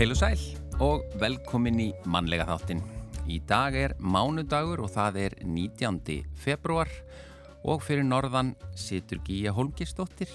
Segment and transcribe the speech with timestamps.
[0.00, 0.40] Heil og sæl
[0.80, 2.78] og velkomin í mannlega þáttin.
[3.28, 5.98] Í dag er mánudagur og það er 19.
[6.40, 6.88] februar
[7.68, 10.32] og fyrir norðan situr Gíja Holmgistóttir.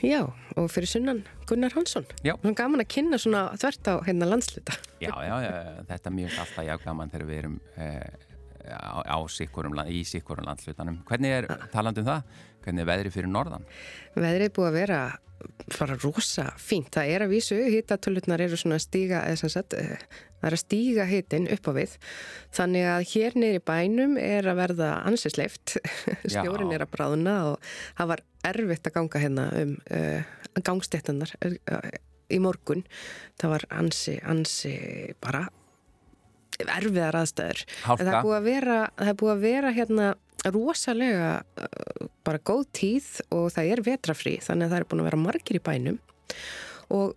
[0.00, 0.24] Já,
[0.56, 2.08] og fyrir sunnan Gunnar Hansson.
[2.24, 2.38] Já.
[2.40, 4.80] Hún gaman að kynna svona þvert á hérna landsluta.
[5.04, 5.52] Já, já, já,
[5.90, 8.30] þetta er mjög alltaf já gaman þegar við erum eh,
[8.72, 11.02] á, á sikkurum, í sikkurum landslutanum.
[11.08, 13.68] Hvernig er, talandum það, hvernig er veðri fyrir norðan?
[14.16, 15.00] Veðrið er búið að vera
[15.78, 16.92] bara rosa fínt.
[16.94, 19.98] Það er að vísu, hittatöluðnar eru svona að stíga, sagt, eh,
[20.40, 21.96] það er að stíga hitin upp á við.
[22.54, 25.76] Þannig að hér neyri bænum er að verða ansisleift,
[26.24, 31.94] stjórin er að bráðuna og það var erfitt að ganga hérna um uh, gangstéttunar eh,
[32.32, 32.84] í morgun.
[33.40, 34.74] Það var ansi, ansi
[35.22, 35.46] bara
[36.64, 37.64] erfiðar aðstæður.
[37.82, 40.12] Það er búið að vera, það er búið að vera hérna
[40.52, 45.08] rosalega uh, bara góð tíð og það er vetrafrí þannig að það er búin að
[45.08, 46.00] vera margir í bænum
[46.92, 47.14] og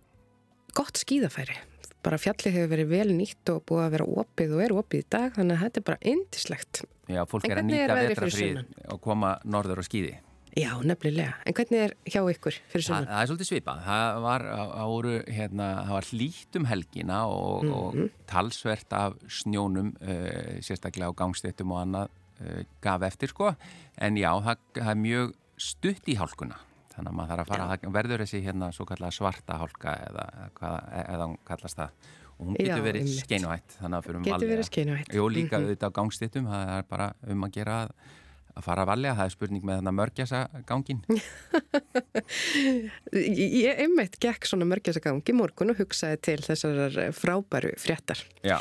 [0.76, 1.58] gott skýðafæri
[2.04, 5.08] bara fjallið hefur verið vel nýtt og búið að vera opið og er opið í
[5.16, 8.50] dag þannig að þetta er bara indislegt Já, fólk er að nýta vetrafrí
[8.94, 10.16] og koma norður og skýði
[10.58, 11.34] Já, nefnilega.
[11.46, 13.06] En hvernig er hjá ykkur fyrir sunnan?
[13.06, 13.82] Það, það er svolítið svipað.
[13.86, 14.46] Það var,
[14.82, 17.76] áru, hérna, það var hlýtt um helgina og, mm -hmm.
[17.78, 18.08] og mhm.
[18.26, 22.08] talsvert af snjónum, uh, sérstaklega á gangstéttum og annað
[22.40, 23.52] uh, gaf eftir sko
[23.98, 26.60] en já, það, það er mjög stutt í hálkuna
[26.94, 30.24] þannig að maður þarf að fara, það verður þessi hérna svo kallar svarta hálka eða
[31.04, 35.66] eða hún kallast það og hún getur verið skeinuhætt getur verið skeinuhætt Jó líka -hmm.
[35.66, 37.90] auðvitað á gangstittum það er bara um að gera að
[38.66, 41.02] fara að valja, það er spurning með þarna mörgjasa gangin
[43.14, 48.58] Ég einmitt gekk svona mörgjasa gangi morgun og hugsaði til þessar frábæru fréttar Já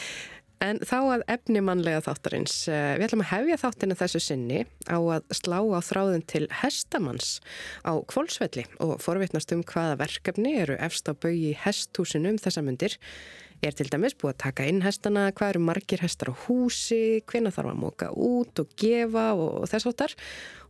[0.63, 2.53] En þá að efni mannlega þáttarins.
[2.71, 7.37] Eh, við ætlum að hefja þáttinu þessu sinni á að slá á þráðin til hestamanns
[7.85, 12.97] á kvólsvelli og forvitnast um hvaða verkefni eru efst á bögi hesthúsinu um þessa myndir.
[13.65, 17.49] Er til dæmis búið að taka inn hestana, hvað eru margir hestar á húsi, hvena
[17.53, 20.13] þarf að móka út og gefa og þess áttar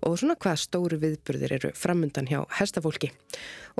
[0.07, 3.09] og svona hvaða stóru viðburðir eru framundan hjá hestafólki.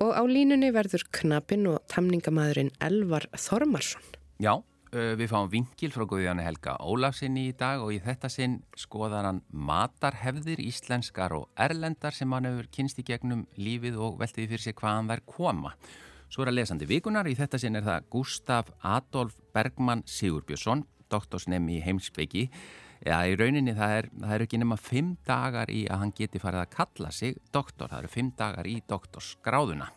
[0.04, 4.04] Og á línunni verður knapinn og tamningamæðurinn Elvar Þormarsson.
[4.44, 4.60] Já.
[4.88, 9.42] Við fáum vingil frá Guðjáni Helga Ólafsinni í dag og í þetta sinn skoðar hann
[9.52, 14.78] matarhefðir íslenskar og erlendar sem hann hefur kynst í gegnum lífið og veltiði fyrir sig
[14.80, 15.74] hvaðan þær koma.
[16.28, 21.78] Svo er að lesandi vikunar, í þetta sinn er það Gustaf Adolf Bergman Sigurbjörnsson, doktorsnemi
[21.78, 22.50] í heimsveiki.
[23.06, 26.42] Ja, í rauninni það er, það er ekki nema fimm dagar í að hann geti
[26.42, 29.88] farið að kalla sig doktor, það eru fimm dagar í doktorsgráðuna.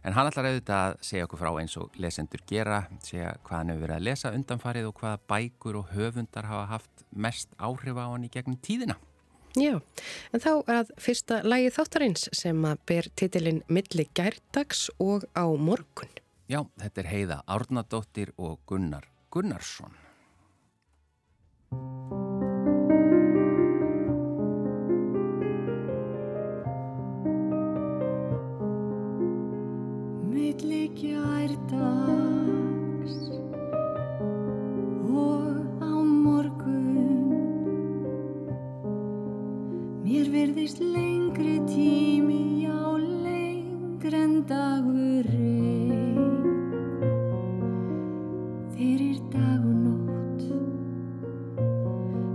[0.00, 3.74] En hann ætlar auðvitað að segja okkur frá eins og lesendur gera, segja hvað hann
[3.74, 8.08] hefur verið að lesa undanfarið og hvaða bækur og höfundar hafa haft mest áhrif á
[8.08, 8.96] hann í gegnum tíðina.
[9.58, 9.80] Já,
[10.30, 16.12] en þá að fyrsta lægi þáttarins sem að ber titilinn Milli gærdags og á morgun.
[16.50, 20.09] Já, þetta er heiða Árnadóttir og Gunnar Gunnarsson.
[40.70, 46.14] Mér verðist lengri tími já lengri en dagurinn
[48.76, 50.42] fyrir dag og nótt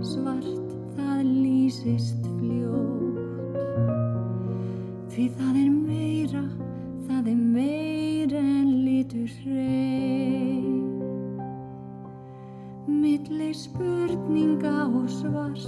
[0.02, 3.64] svart það lýsist fljótt.
[5.08, 6.44] Því það er meira
[7.08, 8.44] það er meira
[8.84, 9.85] litur hrein
[13.46, 15.66] Milli spurninga og svars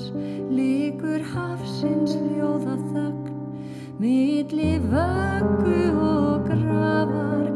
[0.50, 3.37] Likur hafsins ljóða þögn
[4.03, 7.48] Milli vöggu og grafar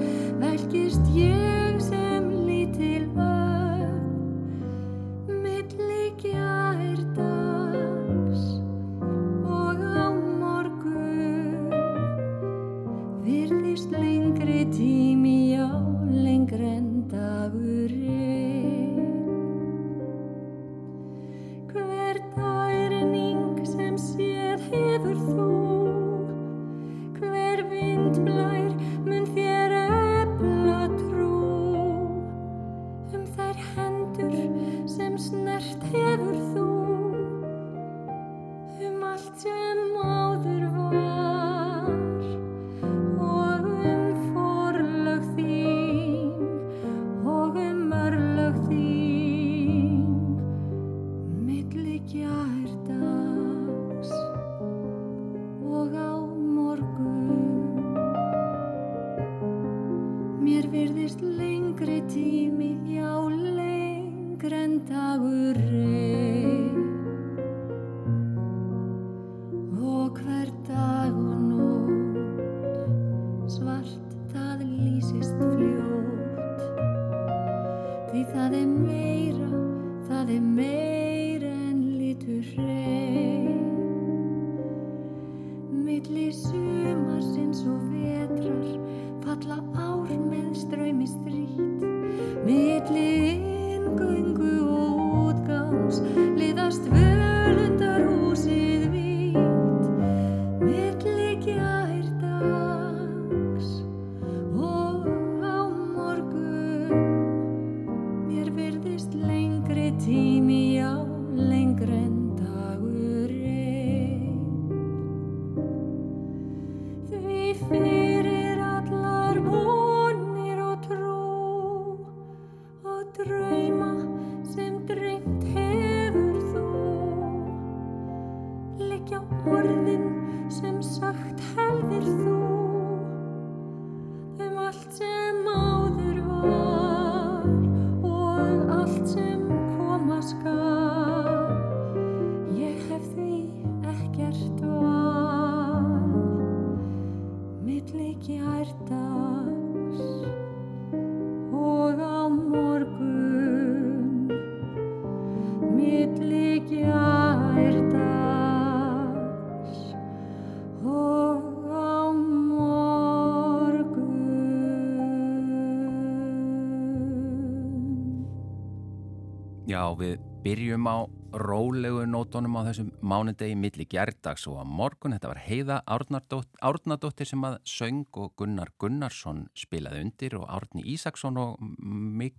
[169.99, 170.97] við byrjum á
[171.33, 175.15] rólegu nótunum á þessum mánudegi milli gerdags og á morgun.
[175.17, 180.85] Þetta var Heiða Árnadótt- Árnadóttir sem að söng og Gunnar Gunnarsson spilaði undir og Árni
[180.95, 181.61] Ísaksson og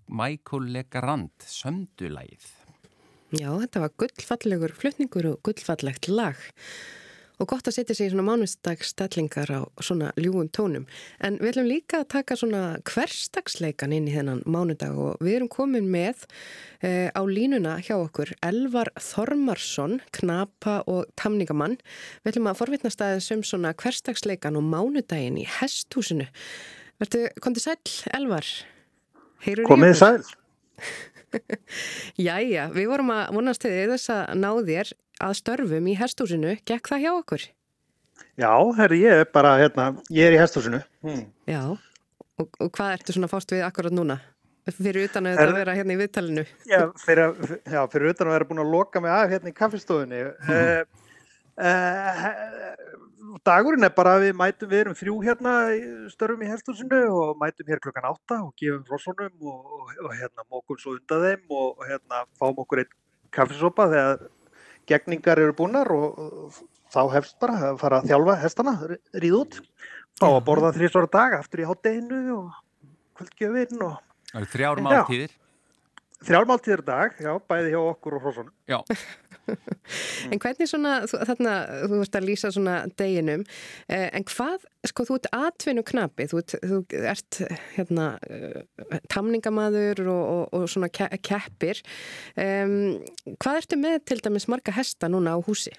[0.07, 2.45] Michael Legrand sömdulægið.
[3.33, 6.37] Já, þetta var gullfallegur flutningur og gullfallegt lag
[7.43, 10.85] og gott að setja sig í svona mánustagsstellingar á svona ljúum tónum.
[11.19, 15.51] En við ætlum líka að taka svona hverstagsleikan inn í þennan mánudag og við erum
[15.51, 16.23] komin með
[16.79, 21.75] eh, á línuna hjá okkur Elvar Þormarsson, knapa og tamningamann.
[22.23, 26.29] Við ætlum að forvitnast aðeins um svona hverstagsleikan og mánudaginn í hesthúsinu.
[27.01, 27.81] Vertu, komdu sæl,
[28.15, 28.47] Elvar.
[29.43, 30.21] Heyrur Komið sæl.
[32.27, 36.55] Jæja, við vorum að vonast til þess að ná þér að störfum í hestúsinu.
[36.65, 37.45] Gekk það hjá okkur?
[38.39, 40.79] Já, herri, ég er bara, hérna, ég er í hesthúsinu.
[41.05, 41.25] Hmm.
[41.49, 41.63] Já.
[42.41, 44.19] Og, og hvað ertu svona fást við akkurat núna?
[44.71, 46.43] Fyrir utan að Er- þetta vera hérna í viðtalinu.
[46.69, 49.57] Já, fyrir, að- já, fyrir utan að vera búin að loka mig af hérna í
[49.57, 50.21] kaffistofunni.
[50.47, 50.83] Uh,
[51.59, 55.53] uh, dagurinn er bara að við mætum, við erum þrjú hérna,
[56.13, 60.45] störfum í hesthúsinu og mætum hér klokkan átta og gefum rossonum og, og, og hérna
[60.49, 62.93] mókum svo undan þeim og, og hérna fáum okkur einn
[63.33, 64.25] kaffisopa þegar
[64.89, 66.59] gegningar eru búnar og,
[66.93, 68.73] þá hefst bara að fara að þjálfa hestana,
[69.17, 69.55] ríð út,
[70.21, 72.59] fá að borða þrísvara dag aftur í hátteginu og
[73.17, 74.85] kvöldgjöfin og þrjár Já.
[74.85, 75.33] máltíðir.
[76.27, 78.53] Þrjálmáltíður dag, já, bæði hjá okkur og hrossonum.
[78.69, 78.79] Já,
[80.31, 81.53] En hvernig svona, þú, þarna,
[81.91, 83.41] þú ert að lýsa svona deginum,
[83.91, 86.77] eh, en hvað, sko, þú ert atvinnu knapi, þú, ert- þú
[87.11, 87.39] ert
[87.75, 88.61] hérna eh,
[89.11, 91.81] tamningamaður og, og, og svona ke keppir.
[92.39, 93.03] Um,
[93.35, 95.75] hvað ertu með til dæmis marga hesta núna á húsi?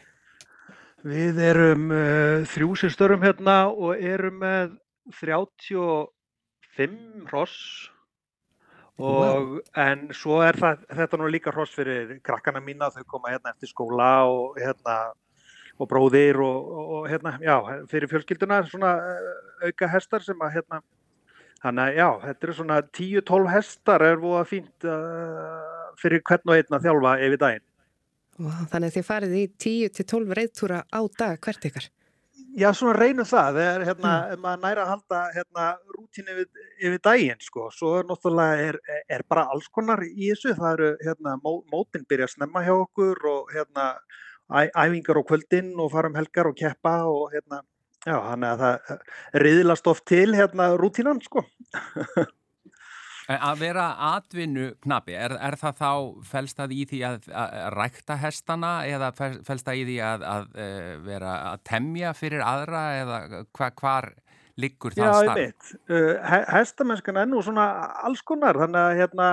[1.04, 4.76] Við erum uh, þrjú sem störum hérna og erum með
[5.24, 6.08] 35
[7.32, 7.56] hross
[8.98, 13.54] og en svo er það, þetta nú líka hross fyrir krakkana mína, þau koma hérna
[13.54, 14.98] eftir skóla og hérna
[15.74, 17.56] og bróðir og, og, hérna, já,
[17.90, 19.32] fyrir fjölskylduna svona uh,
[19.66, 20.80] auka hestar sem að hérna,
[21.64, 26.52] þannig að já, þetta eru svona 10-12 hestar er búið að fínt uh, fyrir hvern
[26.52, 27.66] og einn að þjálfa yfir daginn.
[28.34, 31.90] Vá, þannig að þið farið í 10-12 reyðtúra á dag hvert ykkar.
[32.54, 36.46] Já, svona reynum það, þegar hérna, ef maður næra að halda hérna, rútín yfir,
[36.78, 38.78] yfir daginn, sko, svo er náttúrulega er,
[39.10, 42.74] er bara alls konar í þessu, það eru, hérna, mó, mótin byrja að snemma hjá
[42.76, 43.88] okkur og, hérna,
[44.54, 47.60] æ, æfingar á kvöldin og fara um helgar og keppa og, hérna,
[48.04, 51.42] já, þannig að það riðlast oft til, hérna, rútínan, sko.
[53.24, 55.92] En Að vera atvinnu knapi, er, er það þá,
[56.28, 60.50] felst það í því að, að rækta hestana eða felst það í því að, að,
[60.66, 63.20] að vera að temja fyrir aðra eða
[63.56, 64.10] hva, hvar
[64.60, 65.38] liggur það Já, ég starf?
[65.40, 65.70] veit.
[65.90, 67.64] Uh, he hestamennskan er nú svona
[68.06, 69.28] alls konar, þannig að hérna,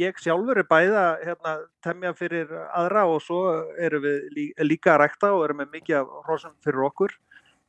[0.00, 3.42] ég sjálfur er bæða hérna, temja fyrir aðra og svo
[3.82, 7.18] erum við lí líka að rækta og erum með mikið af hrossum fyrir okkur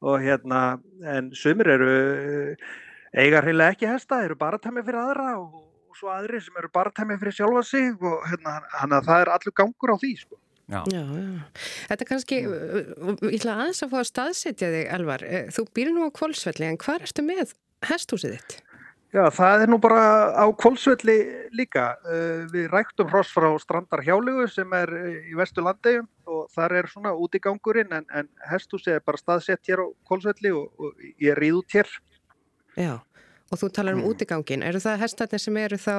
[0.06, 0.62] og hérna,
[1.04, 1.98] en sumir eru
[3.14, 5.66] eiga hreinlega ekki hesta, eru bara temja fyrir aðra og,
[6.00, 9.56] svo aðri sem eru bartæmi fyrir sjálfa sig og hérna, hann að það er allur
[9.58, 10.38] gangur á því sko.
[10.70, 10.84] Já.
[10.94, 11.28] Já, já.
[11.90, 15.26] Þetta er kannski, ég ætla aðeins að fá að staðsetja þig, Elvar.
[15.56, 17.56] Þú býr nú á Kvolsvelli, en hvað ertu með
[17.90, 18.60] hesthúsið þitt?
[19.10, 20.02] Já, það er nú bara
[20.38, 21.18] á Kvolsvelli
[21.58, 21.88] líka.
[22.54, 24.94] Við ræktum hross frá Strandar Hjálegu sem er
[25.26, 29.18] í vestu landegjum og þar er svona út í gangurinn en, en hesthúsið er bara
[29.18, 31.90] staðsett hér á Kvolsvelli og, og ég er ríð út hér.
[32.78, 33.00] Já,
[33.52, 34.10] og þú talar um Mm.
[34.14, 34.64] útigangin.
[34.64, 35.96] Eru það hestarnir sem eru þá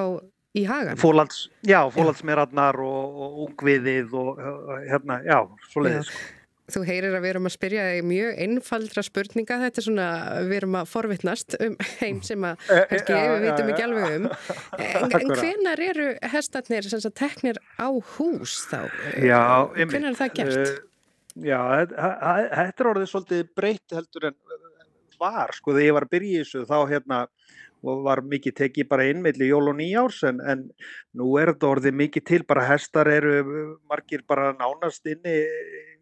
[0.57, 0.97] í hagan?
[0.99, 4.39] Fólands, já, fólandsmeradnar og, og ungviðið og
[4.91, 6.11] hérna, já, svo leiðis.
[6.71, 9.57] Þú heyrir að við erum að spyrja þig mjög einfaldra spurninga.
[9.59, 10.05] Þetta er svona,
[10.47, 14.15] við erum að forvitnast um heim sem að Eh, kannski já, við vitum ekki alveg
[14.21, 14.29] um.
[14.79, 18.87] En, en hvenar eru hestarnir sem sagt teknir á hús þá?
[19.19, 19.43] Já,
[19.75, 19.97] einmitt.
[19.97, 20.71] Hvenar er það gert?
[20.71, 21.59] Uh, já,
[21.91, 24.39] þetta er orðið svolítið breytt heldur en
[25.21, 27.19] var, sko, þegar ég var að byrja í þessu þá hérna
[27.81, 30.67] var mikið tekið bara inn milli jól og nýjárs en, en
[31.17, 33.39] nú er þetta orðið mikið til, bara hestar eru
[33.89, 35.39] margir bara nánast inni,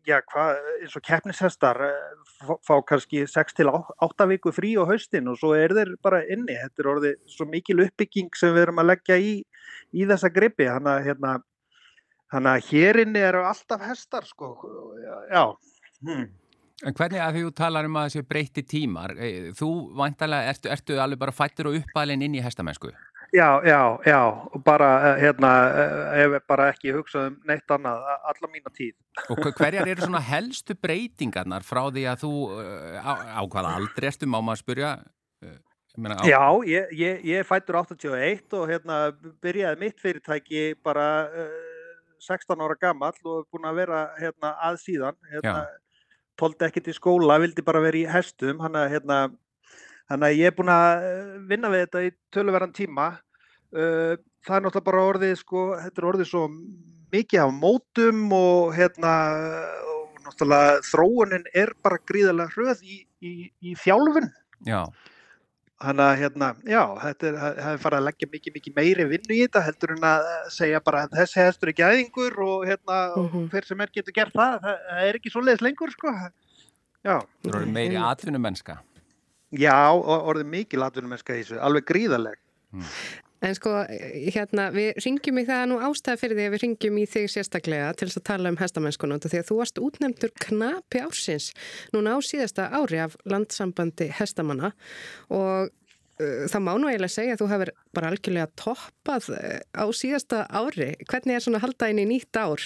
[0.09, 5.31] já, hvað, eins og keppnishestar eh, fá- kannski 6 til 8 viku frí á haustin
[5.31, 8.83] og svo er þeir bara inni, þetta er orðið svo mikil uppbygging sem við erum
[8.83, 9.37] að leggja í,
[9.95, 11.37] í þessa gripi, hann að hérna
[12.29, 14.49] Þannig að hér inni eru alltaf hestar, sko.
[15.33, 15.47] Já.
[16.05, 16.27] Hmm.
[16.87, 19.69] En hvernig að því þú talar um að þessi breyti tímar, eh, þú
[19.99, 22.93] vantarlega, ertu, ertu alveg bara fættur og uppalinn inn í hestamennsku?
[23.35, 24.21] Já, já, já.
[24.65, 27.99] Bara, eh, hérna, eh, ef bara ekki hugsað um neitt annað,
[28.31, 28.95] alla mína tíð.
[29.29, 32.33] Og hver- hverjar eru svona helstu breytingarnar frá því að þú,
[32.63, 34.93] eh, á, á hvaða aldri ertu, má maður spyrja?
[35.43, 35.59] Eh,
[35.99, 41.51] meina, á- Já, ég, ég, ég fættur 81 og hérna byrjaði mitt fyrirtæki bara uh,
[42.23, 45.19] 16 ára gamall og búin að vera hérna að síðan.
[45.35, 45.67] Hérna,
[46.39, 49.19] tóldi ekki til skóla, vildi bara vera í hestum, hann að hérna,
[50.33, 53.09] ég er búin að eh, vinna við þetta í töluverðan tíma.
[53.69, 54.15] Uh,
[54.47, 56.47] það er náttúrulega bara orðið, sko, þetta er orðið svo
[57.13, 59.13] mikið af mótum og hérna,
[59.93, 64.31] og náttúrulega þróunin er bara gríðarlega hröð í, í, í þjálfun.
[64.65, 64.81] Já,
[65.79, 69.35] Þannig að hérna, já, þetta er, það er farið að leggja mikið, mikið meiri vinnu
[69.37, 73.29] í þetta heldur en að segja bara að þessi hestur er gæðingur og hérna, og
[73.29, 73.45] Mhm.
[73.53, 76.15] hver sem er getur gert það, það, það er ekki svoleiðis lengur, sko.
[77.07, 78.11] Já, þú eru meiri Einmitt.
[78.11, 78.79] atvinnumennska.
[79.55, 82.37] já, og orðið mikið latvinnumennska í þessu, alveg gríðaleg.
[83.45, 83.71] En sko,
[84.35, 87.93] hérna, við ringjum í það nú ástæða fyrir því að við ringjum í þig sérstaklega
[87.95, 91.51] til þess að tala um af því að þú varst útnefndur knapi ársins
[91.95, 94.73] núna á síðasta ári af landsambandi hestamanna
[95.31, 99.85] og uh, það má nú eiginlega segja að þú hefur bara algjörlega toppað uh, á
[99.95, 100.97] síðasta ári.
[101.07, 102.65] Hvernig er svona að halda inn í nýtt ár?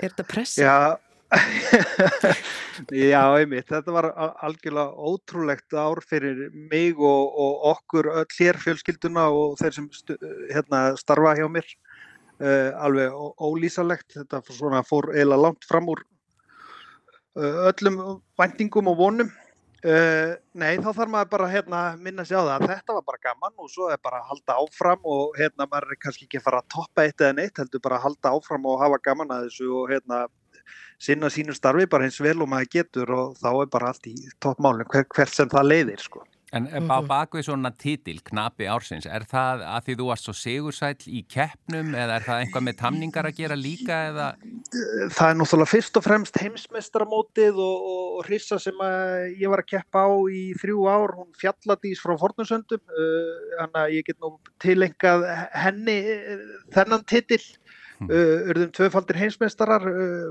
[0.00, 0.60] Er þetta pressa?
[0.60, 1.09] Já,
[3.12, 8.58] já, einmitt, þetta var al- algjörlega ótrúlegt ár fyrir mig og, og okkur öll hér
[8.58, 10.16] fjölskylduna og þeir sem stu,
[10.50, 11.68] hérna, starfa hjá mér.
[12.40, 16.00] Uh, alveg ólýsalegt, þetta svona fór eiginlega langt fram úr
[17.36, 18.00] uh, öllum
[18.40, 19.30] væntingum og vonum.
[19.84, 23.22] Uh, nei, þá þarf maður bara hérna minna sig á það að þetta var bara
[23.28, 26.46] gaman og svo er bara að halda áfram og hérna maður er kannski ekki að
[26.48, 29.46] fara að toppa eitt eða neitt, heldur bara að halda áfram og hafa gaman að
[29.46, 30.26] þessu og hérna
[31.00, 34.16] sinna sínu starfi bara eins vel og maður getur og þá er bara allt í
[34.44, 36.24] toppmálum hver, hvert sem það leiðir sko.
[36.52, 37.06] En mm -hmm.
[37.06, 41.94] bakvið svona titil, knapi ársins, er það að því þú varst svo sigursæll í keppnum
[41.94, 44.26] eða er það einhvað með tamningar að gera líka eða?
[45.14, 49.62] Það er náttúrulega fyrst og fremst heimsmeistaramótið og, og, og hrissa sem að ég var
[49.62, 54.18] að keppa á í þrjú ár, hún fjalladís frá Fornusöndum, þannig uh, að ég get
[54.18, 57.42] nú tilengað henni uh, þennan titil.
[58.00, 59.84] Urðum tvöfaldir heimsmeistarar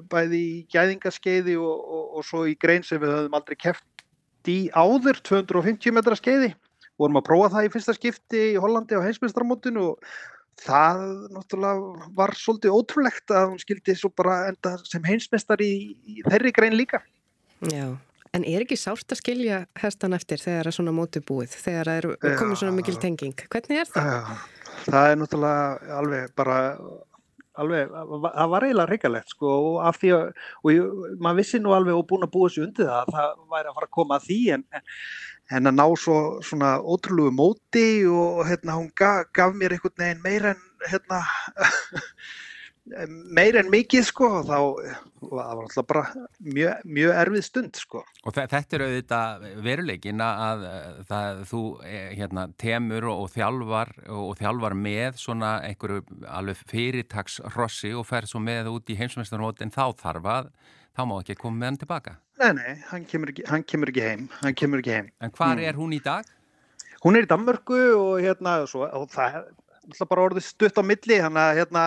[0.10, 4.06] bæði í gæðingaskeiði og, og, og svo í grein sem við höfum aldrei keppt
[4.50, 6.56] í áður 250 metra skeiði
[7.00, 10.12] vorum að prófa það í fyrsta skipti í Hollandi á heimsmeistaramótinu og
[10.60, 16.24] það náttúrulega var svolítið ótrúlegt að hún skildi svo bara enda sem heimsmeistar í, í
[16.28, 17.02] þeirri grein líka
[17.72, 17.96] Já,
[18.36, 21.92] en er ekki sárt að skilja hestan eftir þegar það er svona móti búið, þegar
[21.92, 23.46] það er komið svona mikil tenging?
[23.48, 24.34] Hvernig er það?
[24.90, 26.60] Það er náttúrulega alveg bara
[27.64, 30.28] alveg, það var eiginlega reikalegt sko og af því að,
[30.64, 33.72] og maður vissi nú alveg og búin að búa sér undir það að það væri
[33.72, 34.68] að fara að koma að því en,
[35.58, 40.24] en að ná svo svona ótrúlegu móti og hérna hún gaf, gaf mér einhvern veginn
[40.26, 41.24] meira en hérna
[43.36, 46.04] meira en mikið sko og þá og það var alltaf bara
[46.40, 48.02] mjög, mjög erfið stund sko.
[48.24, 50.66] Og þetta er auðvitað veruleikin að
[51.10, 58.08] það, þú hérna, temur og, og þjálfar og þjálfar með svona einhverju alveg fyrirtagsrossi og
[58.10, 60.52] fer svo með út í heimsmeistarmótin þá þarf að
[60.96, 62.18] þá má ekki koma með hann tilbaka.
[62.40, 65.10] Nei, nei, hann kemur ekki, hann kemur ekki heim, hann kemur ekki heim.
[65.24, 65.66] En hvar mm.
[65.68, 66.28] er hún í dag?
[67.04, 69.69] Hún er í Danmörku og hérna, svo, og það, náttúrulega
[70.10, 71.84] bara orðið stutt á milli, þannig að hérna,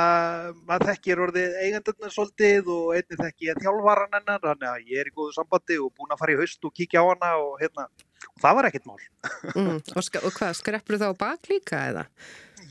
[0.69, 5.11] maður þekkir orðið eigendurnar svolítið og einnig þekki ég þjálfvaran hennar, þannig að ég er
[5.11, 7.89] í góðu sambandi og búin að fara í haust og kíkja á hana og hérna,
[8.33, 9.03] og það var ekkert mál.
[9.53, 12.07] Mm, og, og hvað, skreppur þá bak líka eða?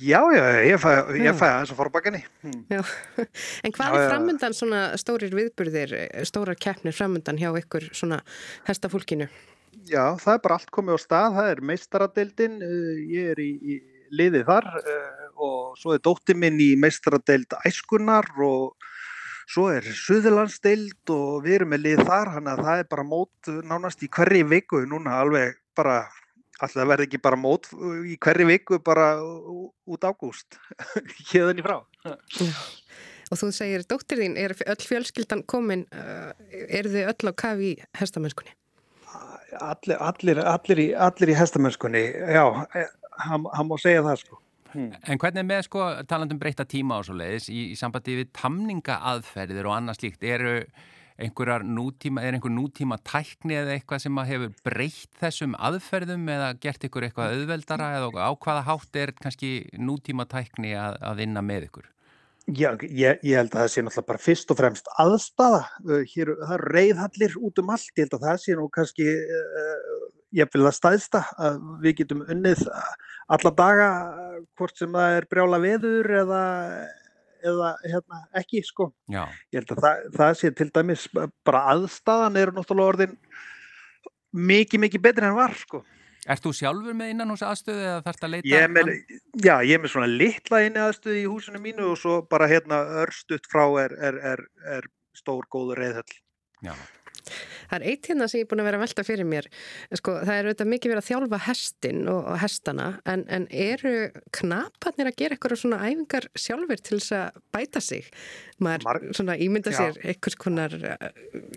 [0.02, 2.22] Já, já, ég fæ, ég fæ aðeins að fara bakinni.
[2.42, 2.64] Hmm.
[2.72, 2.82] Já,
[3.68, 5.94] en hvað Já, er framöndan svona stórir viðburðir,
[6.26, 8.22] stórar keppnir framöndan hjá ykkur svona
[8.66, 9.30] hestafólkinu?
[9.88, 13.52] Já, það er bara allt komið á stað, það er meistaradeildin, uh, ég er í,
[13.62, 13.78] í
[14.12, 18.76] liðið þar uh, og svo er dóttir minn í meistaradeild æskunar og
[19.52, 23.52] svo er Suðurlandsdeild og við erum með lið þar, hann að það er bara mót
[23.68, 26.04] nánast í hverri viku núna alveg bara,
[26.60, 27.68] alltaf verði ekki bara mót
[28.08, 30.60] í hverri viku bara út ágúst,
[31.32, 31.82] hérðan í frá.
[33.32, 36.32] Og þú segir, dóttir þín, er öll fjölskyldan komin, uh,
[36.68, 38.56] eru þið öll á kafi í hestamennskunni?
[39.62, 42.04] Allir, allir, allir, í, allir í hestamennskunni,
[42.36, 42.44] já,
[42.76, 44.42] eh, hann, hann má segja það sko.
[44.72, 49.02] En hvernig með sko talandum breyta tíma og svo leiðis í, í sambandi við tamninga
[49.12, 50.56] aðferðir og annað slíkt, eru
[51.22, 56.52] einhverjar nútíma, er einhver nútíma tækni eða eitthvað sem að hefur breytt þessum aðferðum eða
[56.64, 61.44] gert ykkur eitthvað auðveldara eða á hvaða hátt er kannski nútíma tækni að, að vinna
[61.46, 61.90] með ykkur?
[62.50, 65.60] Já, ég, ég held að það sé náttúrulega bara fyrst og fremst aðstafa.
[66.10, 67.92] Hér, það eru reyðhallir út um allt.
[67.94, 69.06] Ég held að það sé nú kannski,
[69.38, 72.66] uh, ég vil það staðsta að við getum unnið
[73.32, 73.88] alla daga
[74.60, 76.42] hvort sem það er brjála veður eða,
[77.52, 78.92] eða hérna, ekki, sko.
[79.12, 81.08] Já, Ég held að það, það sé til dæmis
[81.48, 83.18] bara aðstafan eru náttúrulega orðin
[84.32, 85.84] mikið, mikið betri en var, sko.
[86.30, 88.50] ert þú sjálfur með innan hús aðstöðu eða þarfst að leita?
[88.52, 88.92] Ég með,
[89.42, 92.84] já, ég er með svona litla inni aðstöðu í húsinu mínu og svo bara hérna
[93.04, 96.20] örstutt frá er, er, er, er stór góður reyðhöll.
[96.62, 96.76] Já,
[97.72, 99.48] Það er eitt hérna sem ég er búin að vera að velta fyrir mér.
[99.96, 103.94] Sko, það er auðvitað mikið verið að þjálfa hestin og, og hestana, en, en eru
[104.36, 108.12] knaparnir að gera eitthvað svona æfingar sjálfur til þess að bæta sig?
[108.62, 109.80] Maður Marg- svona ímynda Já.
[109.80, 111.08] sér konar uh,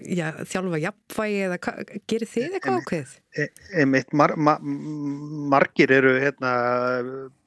[0.06, 1.58] já, þjálfa jafnvægi eða
[2.10, 3.16] gerir þið eitthvað ákveð?
[3.34, 3.48] E,
[3.82, 4.54] einmitt, mar, ma,
[5.50, 6.54] margir eru hérna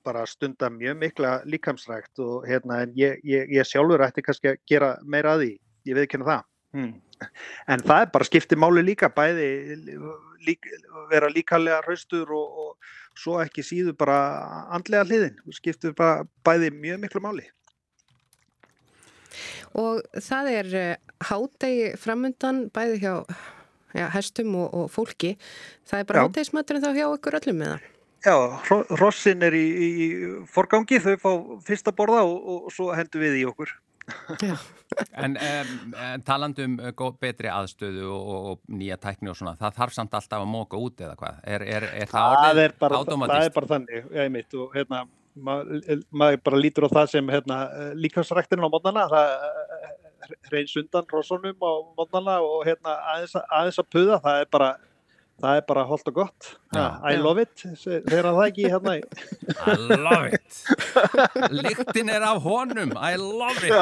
[0.08, 4.62] bara stunda mjög mikla líkamsrækt og hérna en ég, ég, ég sjálfur ætti kannski að
[4.70, 5.52] gera meira að því,
[5.90, 6.46] ég veit ekki það.
[6.76, 6.94] Hmm.
[7.68, 9.48] En það er bara skiptið máli líka, bæði
[10.48, 10.68] lík,
[11.12, 14.18] vera líkalega hraustur og, og svo ekki síður bara
[14.78, 17.48] andlega hliðin, skiptið bara bæði mjög miklu máli.
[19.78, 20.88] Og það er uh,
[21.30, 23.14] hádegi framundan bæði hjá
[23.98, 25.36] já, hestum og, og fólki.
[25.88, 26.28] Það er bara Já.
[26.28, 27.86] hádegismaturinn þá hjá ykkur öllum með það.
[28.28, 28.36] Já,
[28.68, 30.08] hro- hrossin er í, í
[30.52, 31.32] forgangi, þau fá
[31.68, 33.76] fyrst að borða og, og svo hendum við í okkur.
[35.12, 39.76] En, um, en talandum uh, gó- betri aðstöðu og, og, nýja tækni og svona, það
[39.82, 41.42] þarf samt alltaf að móka út eða hvað?
[41.44, 43.50] Er, er, er það orðið er bara, það automatist?
[43.50, 45.02] er bara þannig já, einmitt, og hérna
[45.38, 47.58] maður maður bara lítur á það sem hérna,
[48.00, 49.36] líkansræktin á mótnana það
[50.50, 54.72] hreins undan rossonum á mótnana og hérna aðeins, að- aðeins að puða það er bara
[55.42, 56.48] það er bara holdt og gott.
[56.78, 59.04] I love it, þegar það ekki hérna í-
[59.68, 60.58] I love it.
[61.54, 62.92] Lyktin er af honum.
[62.98, 63.74] I love it.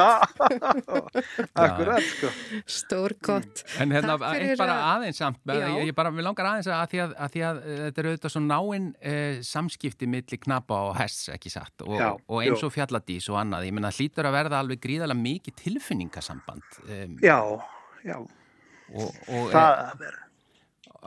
[1.56, 2.30] Akkurat sko.
[2.66, 3.64] Stór gott.
[3.80, 7.32] En hérna, bara að- aðeins ég, ég bara, við langar aðeins að því að, að,
[7.36, 11.52] því að eh, þetta er auðvitað svo náinn eh, samskipti milli knapa og hests, ekki
[11.52, 14.82] satt, og, Já, og eins og fjalladís og annað, ég menna hlýtur að verða alveg
[14.84, 17.38] gríðarlega mikið tilfinningasamband um, já,
[18.06, 20.22] já, og, og, það er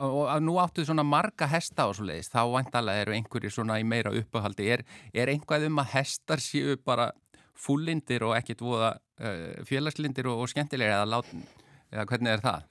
[0.00, 3.86] og, nú áttu svona marga hesta og svo leiðist, þá vantalega eru einhverjir svona í
[3.86, 4.84] meira uppahaldi, er,
[5.14, 7.10] er einhvað um að hestar séu bara
[7.60, 11.32] fullindir og ekkit voða uh, félagslindir og, og skemmtilegir eða, lát,
[11.92, 12.68] eða hvernig er það?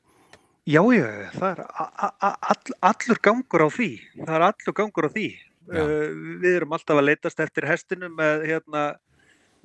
[0.69, 1.61] Já, já, það er
[2.29, 3.91] all, allur gangur á því.
[4.19, 5.27] Það er allur gangur á því.
[5.69, 6.07] Uh,
[6.41, 8.83] við erum alltaf að leitast eftir hestinu með, hérna,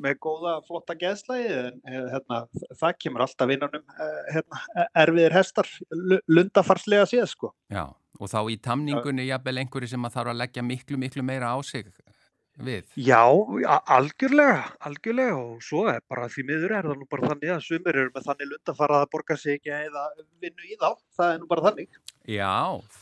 [0.03, 2.41] með góða, flotta geðslægi, en eh, hérna,
[2.81, 4.63] það kemur alltaf innanum uh, hérna,
[5.05, 7.53] erfiðir hestar, lu- lundafarslega séð, sko.
[7.73, 7.87] Já,
[8.21, 11.59] og þá í tamningunni jafnvel einhverju sem að þarf að leggja miklu, miklu meira á
[11.67, 11.91] sig
[12.55, 12.85] við.
[13.03, 13.19] Já,
[13.91, 17.97] algjörlega, algjörlega og svo er bara því miður er það nú bara þannig að sumir
[17.99, 20.05] eru með þannig lundafara að borga sig ekki eða
[20.39, 21.99] vinnu í þá, það er nú bara þannig.
[22.31, 22.53] Já,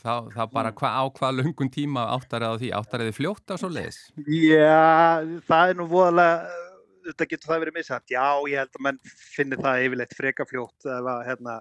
[0.01, 3.69] þá, þá bara hva, á hvað lungun tíma áttarið á því, áttarið fljótt á svo
[3.71, 4.01] leiðis.
[4.25, 6.57] Já, það er nú voðalega,
[7.09, 8.13] þetta getur það verið misætt.
[8.13, 9.01] Já, ég held að menn
[9.37, 11.57] finni það yfirleitt freka fljótt ef að hérna,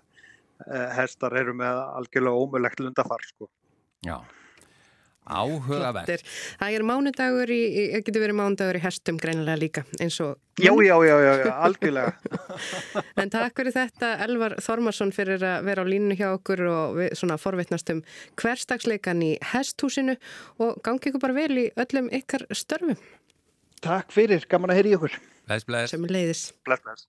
[0.68, 3.50] eh, hestar eru með algjörlega ómögulegt lundafar, sko.
[4.06, 4.20] Já,
[5.30, 6.24] áhugavert.
[6.60, 10.74] Það er mánudagur í, í, getur verið mánudagur í hestum greinilega líka eins og Já,
[10.84, 12.14] já, já, já, já algjörlega.
[13.22, 17.16] En takk fyrir þetta Elvar Þormarsson fyrir að vera á línu hjá okkur og við
[17.18, 18.04] svona forvitnast um
[18.42, 20.18] hverstagsleikan í hesthúsinu
[20.62, 22.98] og gangi ykkur bara vel í öllum ykkar störfum.
[23.82, 25.22] Takk fyrir, gaman að heyri ykkur.
[25.52, 25.92] Bless, bless.
[25.92, 26.54] Sem leiðis.
[26.64, 27.08] Bless, bless.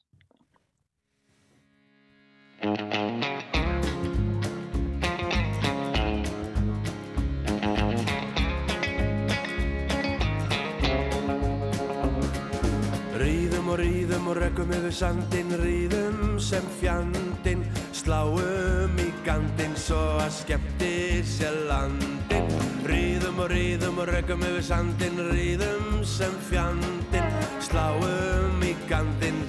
[13.22, 17.62] Ríðum og ríðum og rökkum yfir sandin Ríðum sem fjandin
[17.94, 22.50] Sláum í gandin Svo að skemmti sér landin
[22.90, 27.30] Ríðum og ríðum og rökkum yfir sandin Ríðum sem fjandin
[27.62, 28.31] Sláum í gandin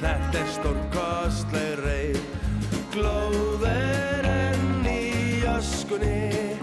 [0.04, 2.24] Þetta er stórkostleg reyð
[2.94, 5.04] Glóð er enn í
[5.56, 6.60] öskunni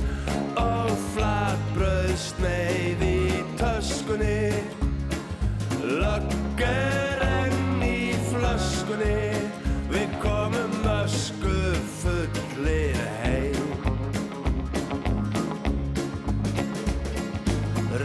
[0.61, 3.20] Og flatbröð sneið í
[3.61, 4.53] töskunni.
[5.85, 9.16] Lögg er enn í flöskunni.
[9.90, 11.55] Við komum ösku
[12.00, 13.70] fullir heim.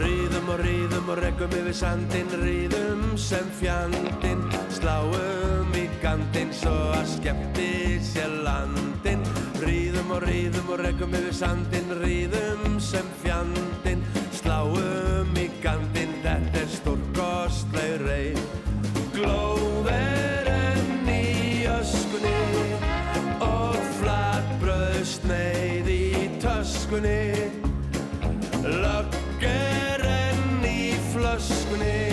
[0.00, 4.44] Ríðum og ríðum og reggum yfir sandin Ríðum sem fjandin
[4.86, 9.24] Sláum í gandin Svo að skemmti sér landin
[9.58, 14.04] Ríðum og ríðum og reggum yfir sandin Ríðum sem fjandin
[14.38, 18.38] Sláum í gandin Þetta er stórkostleg reið.
[19.16, 22.38] Glóð er enn í öskunni
[23.42, 26.02] Og flatbröð sneið í
[26.38, 27.22] töskunni.
[28.62, 32.05] Lögg er enn í flöskunni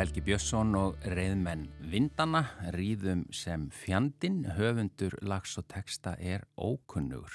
[0.00, 2.40] Helgi Björnsson og reyðmenn Vindana,
[2.72, 7.28] ríðum sem fjandin, höfundur, lags og texta er ókunnur,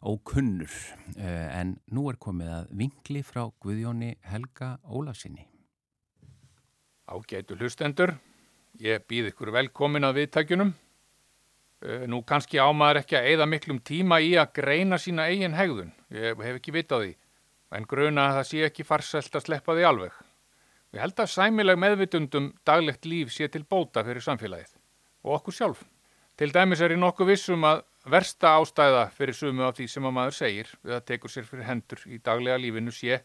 [0.00, 0.72] ókunnur,
[1.18, 5.44] Eh, en nú er komið að vinkli frá Guðjóni Helga Ólafsinni.
[7.12, 8.14] Ágætu hlustendur,
[8.80, 10.72] ég býð ykkur velkomin að viðtækjunum.
[11.82, 15.92] Eh, Nú kannski ámaður ekki að eigða miklum tíma í að greina sína eigin hegðun.
[16.10, 17.16] Ég hef ekki vitað því,
[17.72, 20.31] en gruna að það sé ekki farselt að sleppa því alveg.
[20.92, 24.74] Ég held að sæmileg meðvitundum daglegt líf sé til bóta fyrir samfélagið
[25.24, 25.78] og okkur sjálf.
[26.36, 27.80] Til dæmis er ég nokkuð vissum að
[28.12, 31.68] versta ástæða fyrir sumu af því sem að maður segir við að tekur sér fyrir
[31.68, 33.22] hendur í daglega lífinu sé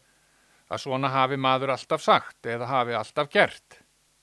[0.68, 3.82] að svona hafi maður alltaf sagt eða hafi alltaf gert.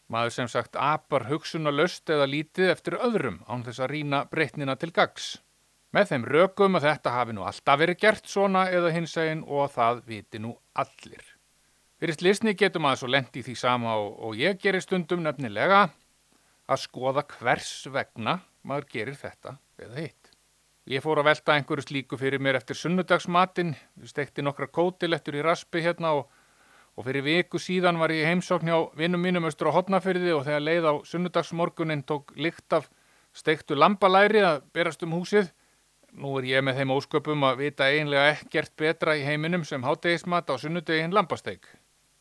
[0.09, 4.25] Maður sem sagt apar hugsun og löst eða lítið eftir öðrum án þess að rína
[4.29, 5.35] breytnina til gags.
[5.93, 9.73] Með þeim rökum að þetta hafi nú alltaf verið gert svona eða hinsegin og að
[9.77, 11.34] það viti nú allir.
[11.95, 15.85] Fyrir slisni getum maður svo lendi því sama og, og ég gerir stundum nefnilega
[16.67, 20.31] að skoða hvers vegna maður gerir þetta eða hitt.
[20.91, 23.71] Ég fór að velta einhverju slíku fyrir mér eftir sunnudagsmatinn,
[24.05, 26.27] stekti nokkra kótilettur í raspi hérna og,
[26.99, 30.65] og fyrir viku síðan var ég heimsókn hjá vinnum mínum austur á hotnafyrði og þegar
[30.67, 32.91] leið á sunnudagsmorgunin tók lykt af
[33.35, 35.47] stektu lambalæri að berast um húsið.
[36.11, 40.51] Nú er ég með þeim ósköpum að vita eiginlega ekkert betra í heiminum sem hátegismat
[40.51, 41.65] á sunnudegin lambasteik.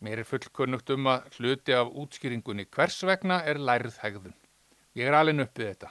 [0.05, 4.35] Mér er fullkunnugt um að hluti af útskýringunni hvers vegna er lærið hegðun.
[4.93, 5.89] Ég er alveg uppið þetta.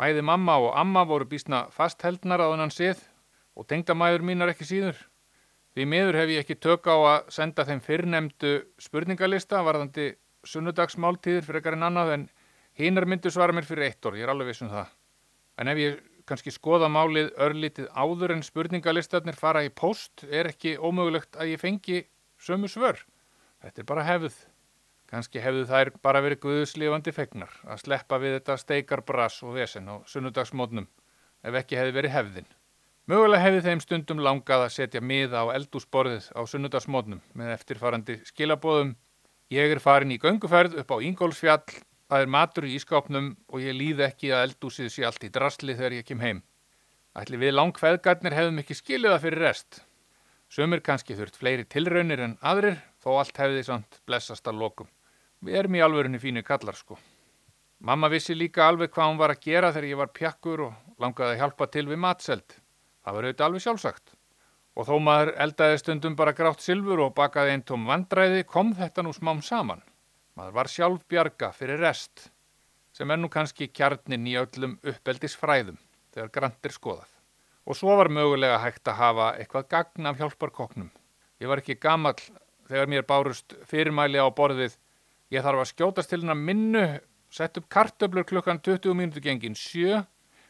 [0.00, 3.02] Bæði mamma og amma voru bísna fastheldnar á þennan sið
[3.52, 4.96] og tengdamæður mínar ekki síður.
[5.76, 10.08] Því miður hef ég ekki tök á að senda þeim fyrrnemdu spurningalista varðandi
[10.48, 12.26] sunnudagsmáltíðir fyrir ekkar en annað en
[12.80, 14.96] hinar myndu svara mér fyrir eitt orð, ég er alveg viss um það.
[15.60, 20.78] En ef ég kannski skoða málið örlítið áður en spurningalistarnir fara í post er ekki
[20.80, 22.06] ómögulegt að ég fengi
[22.40, 22.96] sömu svör.
[23.62, 24.40] Þetta er bara hefð.
[25.12, 30.00] Kannski hefðu þær bara verið guðuslifandi fegnar að sleppa við þetta steikarbras og vesen á
[30.08, 30.88] sunnudagsmótnum.
[31.42, 32.46] ef ekki hefði verið hefðin.
[33.10, 38.92] Mögulega hefði þeim stundum langað að setja miða á eldúsborðið á sunnudagsmótnum með eftirfarandi skilabóðum.
[39.50, 41.66] Ég er farin í gönguferð upp á Ingólfsfjall,
[42.08, 45.74] það er matur í ískápnum og ég líð ekki að eldúsið sé allt í drasli
[45.74, 46.44] þegar ég kem heim.
[47.18, 49.82] Ætli við langkveðgarnir hefðum ekki skilið það fyrir rest.
[50.48, 54.88] Sumir kannski þurft fleiri tilraunir en aðrir, þó allt hefði samt blessast að lokum.
[55.42, 56.98] Við erum í alvörunni fínu kallar sko.
[57.82, 61.34] Mamma vissi líka alveg hvað hún var að gera þegar ég var pjakkur og langaði
[61.34, 62.58] að hjálpa til við matseld.
[63.02, 64.12] Það var auðvitað alveg sjálfsagt.
[64.78, 69.02] Og þó maður eldaði stundum bara grátt silfur og bakaði einn tóm vandræði, kom þetta
[69.02, 69.82] nú smám saman.
[70.38, 72.30] Maður var sjálf bjarga fyrir rest,
[72.96, 75.76] sem er nú kannski kjarnin í öllum uppeldisfræðum
[76.14, 77.10] þegar grantir skoðað.
[77.66, 80.88] Og svo var mögulega hægt að hafa eitthvað gagn af hjálparkoknum.
[81.42, 82.22] Ég var ekki gamall
[82.70, 84.76] þegar mér bárust fyrirmæli á borðið.
[85.32, 86.86] Ég þarf að skjótast til hennar minnu,
[87.32, 90.02] sett upp kartöblur klukkan 20 mínútu gengin 7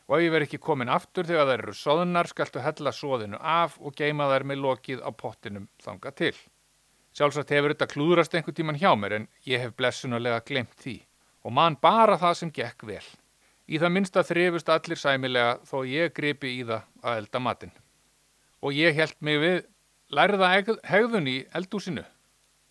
[0.09, 3.79] og ef ég verð ekki komin aftur þegar það eru soðunar skaltu hella soðinu af
[3.81, 6.35] og geima þær með lokið á pottinum þanga til.
[7.13, 10.99] Sjálfsagt hefur þetta klúðrast einhver tíman hjá mér en ég hef blessunulega glemt því
[11.43, 13.05] og man bara það sem gekk vel.
[13.71, 17.75] Í það minnsta þrifust allir sæmilega þó ég gripi í það að elda matinn.
[18.63, 19.59] Og ég held mig við
[20.13, 20.51] lærða
[20.85, 22.05] hegðun í eldúsinu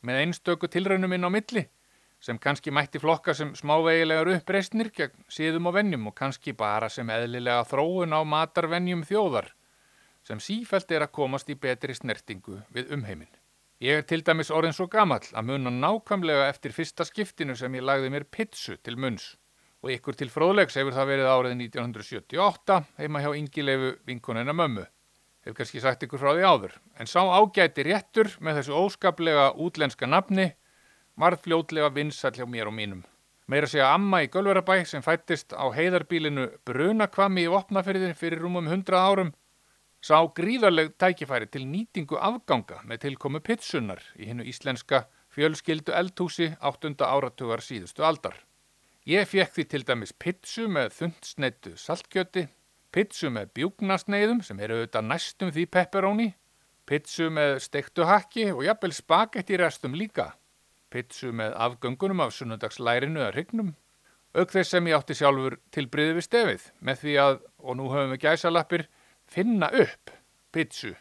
[0.05, 1.63] með einstöku tilraunum inn á milli
[2.21, 7.09] sem kannski mætti flokka sem smávegilegar uppreistnir gegn síðum og vennjum og kannski bara sem
[7.09, 9.49] eðlilega þróun á matarvennjum þjóðar
[10.27, 13.31] sem sífælt er að komast í betri snertingu við umheiminn.
[13.81, 17.81] Ég er til dæmis orðin svo gamall að munna nákvæmlega eftir fyrsta skiptinu sem ég
[17.81, 19.31] lagði mér pitsu til munns
[19.81, 24.85] og ykkur til fróðlegs hefur það verið árið 1978 heima hjá Ingileifu vinkonina mömmu.
[25.41, 30.09] Hefur kannski sagt ykkur frá því áður, en sá ágæti réttur með þessu óskaplega útlenska
[30.09, 30.51] nafni
[31.17, 33.01] varð fljótlega vinsall hjá mér og mínum.
[33.49, 38.95] Meira segja amma í Gölverabæ sem fættist á heiðarbílinu Brunakvami í Vopnafyrði fyrir rúmum 100
[38.95, 39.33] árum
[40.01, 46.95] sá gríðarleg tækifæri til nýtingu afganga með tilkomu pitsunar í hinnu íslenska fjölskyldu eldhúsi 8.
[47.05, 48.37] áratugar síðustu aldar.
[49.05, 52.47] Ég fekk því til dæmis pitsu með þundsneittu saltkjöti,
[52.91, 56.29] pitsu með bjúknasneiðum sem eru auðvitað næstum því pepperoni,
[56.87, 60.33] pitsu með stektu hakki og jafnvel spagetti restum líka.
[60.91, 63.75] Pitsu með afgöngunum af sunnundagslærinu eða hrygnum,
[64.35, 68.11] auk þess sem ég átti sjálfur tilbriði við stefið með því að, og nú höfum
[68.15, 68.83] við gæsalappir,
[69.31, 70.11] finna upp
[70.51, 70.91] pitsu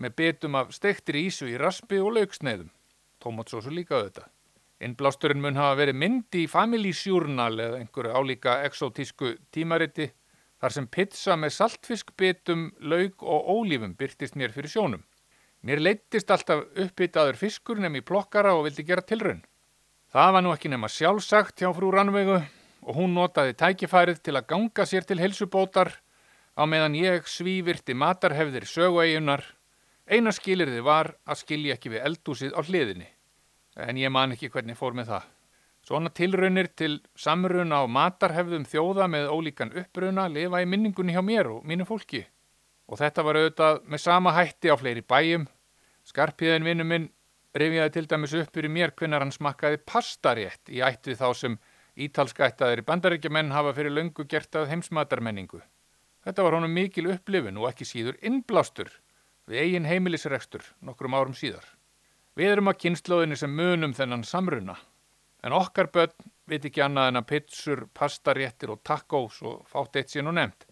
[0.00, 2.68] með betum af stektir ísu í raspi og lauksneiðum,
[3.20, 4.28] tómatsósu líka auðvitað.
[4.80, 10.06] Innblásturinn mun hafa verið myndi í Family Journal eða einhverju álíka exotísku tímariti
[10.60, 15.04] þar sem pizza með saltfiskbitum, lauk og ólífum byrtist mér fyrir sjónum.
[15.64, 19.42] Mér leittist alltaf uppbyttaður fiskur nefn í plokkara og vildi gera tilraun.
[20.12, 24.48] Það var nú ekki nema sjálfsagt hjá frú Rannvegu og hún notaði tækifærið til að
[24.52, 25.92] ganga sér til helsubótar
[26.56, 29.44] á meðan ég svívirti matarhefðir sögueigunar.
[30.10, 33.06] Eina skilirði var að skilja ekki við eldúsið á hliðinni,
[33.78, 35.28] en ég man ekki hvernig fór með það.
[35.90, 41.48] Svona tilraunir til samruna á matarhefðum þjóða með ólíkan uppruna lifa í minningunni hjá mér
[41.50, 42.20] og mínu fólki.
[42.86, 45.48] Og þetta var auðvitað með sama hætti á fleiri bæjum.
[46.06, 47.08] Skarpiðin vinnu minn
[47.58, 51.58] rifjaði til dæmis upp fyrir mér hvinnar hann smakkaði pastarétt í ætt við þá sem
[52.06, 55.58] ítalskættaðir í bandaríkjumenn hafa fyrir löngu gert að heimsmatarmenningu.
[56.22, 58.94] Þetta var honum mikil upplifin og ekki síður innblástur
[59.50, 61.66] við eigin heimilisrekstur nokkrum árum síðar.
[62.38, 64.78] Við erum að kynnslóðinni sem munum þennan samruna,
[65.42, 70.12] en okkar börn veit ekki annað en að pitsur, pastaréttir og takkós og fátt eitt
[70.12, 70.66] sín og nefnt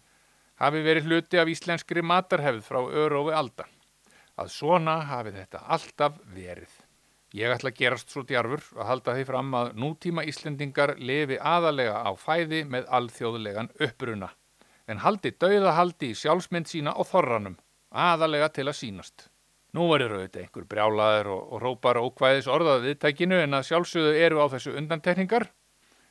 [0.59, 3.65] hafi verið hluti af íslenskri matarhefð frá örófi alda.
[4.39, 6.71] Að svona hafi þetta alltaf verið.
[7.35, 11.99] Ég ætla að gerast svo djarfur að halda því fram að nútíma Íslendingar lifi aðalega
[12.01, 14.31] á fæði með alþjóðlegan uppruna,
[14.89, 17.59] en haldi dauðahaldi í sjálfsmynd sína og þorranum,
[17.93, 19.27] aðalega til að sínast.
[19.77, 24.41] Nú verður auðvitað einhver brjálaður og, og rópar ókvæðis orðað viðtækinu en að sjálfsögðu eru
[24.41, 25.49] á þessu undantekningar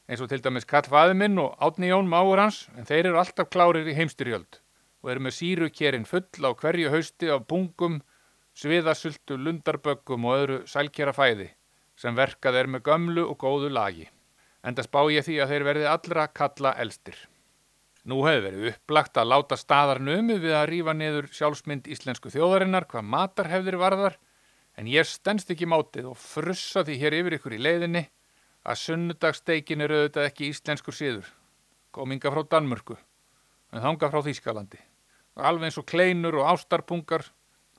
[0.08, 3.50] eins og til dæmis Kall Faðiminn og Átni Jón máur hans, en þeir eru alltaf
[3.52, 4.60] klárir í heimstyrjöld
[5.02, 8.00] og eru með sírukérinn full á hverju hausti af bungum,
[8.56, 11.50] sviðasultu, lundarböggum og öðru sælkjara fæði
[11.98, 14.06] sem verkað er með gömlu og góðu lagi.
[14.62, 17.18] Enda spá ég því að þeir verði allra kalla elstir.
[18.08, 22.86] Nú hefur verið upplagt að láta staðar nömu við að rýfa niður sjálfsmynd íslensku þjóðarinnar
[22.88, 24.14] hvað matarhefðir varðar,
[24.80, 28.04] en ég stennst ekki mátið og frussa því hér yfir ykkur í leiðinni
[28.64, 31.28] að sunnudagsteikin eru auðvitað ekki íslenskur síður,
[31.92, 32.96] kominga frá Danmörku,
[33.74, 34.80] en þanga frá Þýskalandi.
[35.36, 37.26] Alveg eins og kleinur og ástarpungar,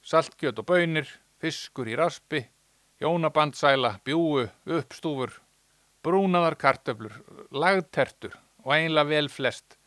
[0.05, 1.09] saltkjöt og bönir,
[1.41, 2.43] fiskur í raspi,
[3.01, 4.45] jónabandsæla, bjúu,
[4.77, 5.33] uppstúfur,
[6.05, 7.17] brúnaðar kartöflur,
[7.49, 9.78] lagtertur og einlega vel flest,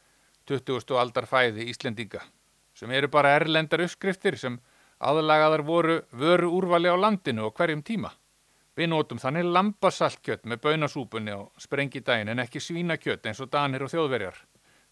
[0.52, 0.96] 20.
[1.00, 2.20] aldar fæði Íslendinga
[2.76, 4.58] sem eru bara erlendar uppskriftir sem
[5.02, 8.12] aðlagaðar voru vöru úrvali á landinu og hverjum tíma.
[8.76, 13.92] Við nótum þannig lambasaltkjött með bönasúpunni á sprengidægin en ekki svínakjött eins og danir og
[13.92, 14.38] þjóðverjar.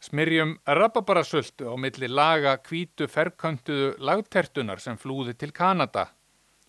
[0.00, 6.08] Smyrjum rababarasöldu á milli laga kvítu ferköntuðu lagtertunar sem flúði til Kanada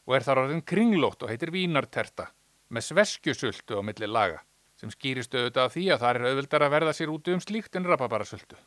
[0.07, 2.29] og er þar orðin kringlótt og heitir vínarterta
[2.71, 4.43] með sveskjusöldu á milli laga
[4.79, 7.87] sem skýrist auðvitað því að það er auðvildar að verða sér út um slíkt en
[7.87, 8.57] rababarasöldu.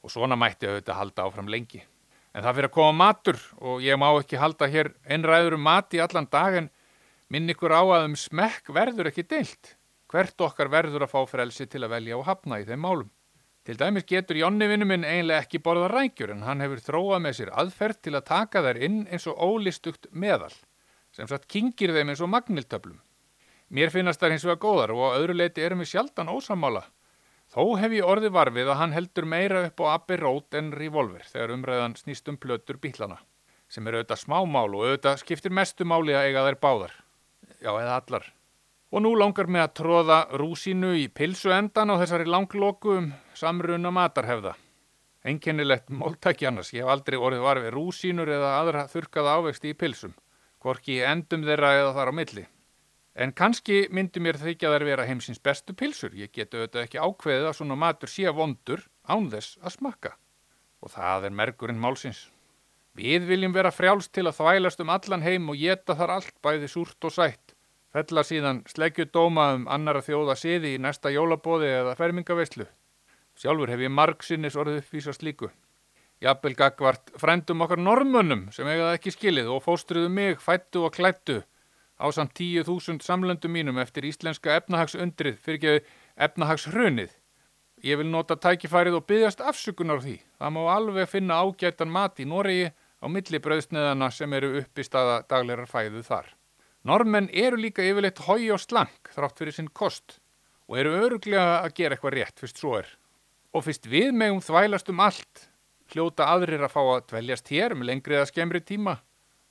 [0.00, 1.82] Og svona mætti auðvitað halda áfram lengi.
[2.34, 5.96] En það fyrir að koma matur og ég má ekki halda hér einræður um mat
[5.96, 6.70] í allan dag en
[7.28, 9.74] minn ykkur á að um smekk verður ekki deilt.
[10.10, 13.10] Hvert okkar verður að fá frelsi til að velja og hafna í þeim málum.
[13.66, 17.34] Til dæmis getur Jónni vinnu minn eiginlega ekki borða rækjur en hann hefur þróað með
[17.36, 20.54] sér aðferð til að taka þær inn eins og ólistugt meðal,
[21.12, 22.96] sem satt kingir þeim eins og magniltöflum.
[23.70, 26.86] Mér finnast þær hins vegar góðar og á öðru leiti erum við sjaldan ósamála.
[27.50, 31.24] Þó hef ég orði varfið að hann heldur meira upp á Abbey Road en Revolver
[31.26, 33.16] þegar umræðan snýst um plötur bílana,
[33.66, 36.94] sem eru auðvitað smámál og auðvitað skiptir mestu máli að eiga þær báðar.
[37.58, 38.28] Já, eða allar.
[38.94, 43.90] Og nú langar mig að tróða rúsínu í pilsu endan á þessari langloku um samruna
[43.98, 44.54] matarhefða.
[45.26, 50.14] Einkennilegt máltæki annars, ég hef aldrei orðið varfið rúsínur eða aðra þurkaða ávexti í pilsum,
[50.62, 52.46] hvorki endum þeirra eða þar á milli.
[53.14, 57.48] En kannski myndi mér þykja þær vera heimsins bestu pilsur, ég geti auðvitað ekki ákveðið
[57.50, 60.12] að svona matur sé vondur án þess að smakka.
[60.80, 62.28] Og það er merkurinn málsins.
[62.94, 66.70] Við viljum vera frjálst til að þvælast um allan heim og geta þar allt bæði
[66.70, 67.54] súrt og sætt
[67.94, 72.66] fella síðan sleggjudóma um annara þjóða siði í næsta jólabóði eða fermingaveyslu.
[73.40, 75.50] Sjálfur hef ég marg sinnis orðið uppvísa slíku.
[76.20, 80.94] Jafnvel gagvart frændum okkar normönnum sem eiga það ekki skilið og fóstruðu mig, fættu og
[80.94, 81.40] klættu
[82.00, 87.10] á samt tíu þúsund samlöndum mínum eftir íslenska efnahagsundrið fyrir ekki efnahagshrunið.
[87.84, 90.16] Ég vil nota tækifærið og byggjast afsökunar því.
[90.40, 95.20] Það má alveg finna ágætan mat í Noregi á millibröðsneðana sem eru upp í staða
[95.28, 96.32] daglegar fæðu þar.
[96.84, 100.18] Normenn eru líka yfirleitt hói og slank þrátt fyrir sinn kost
[100.68, 102.88] og eru öruglega að gera eitthvað rétt fyrst svo er.
[103.52, 105.46] Og fyrst við megum þvælast um allt,
[105.92, 109.00] hljóta aðrir að fá að dveljast hér með lengri eða skemmri tíma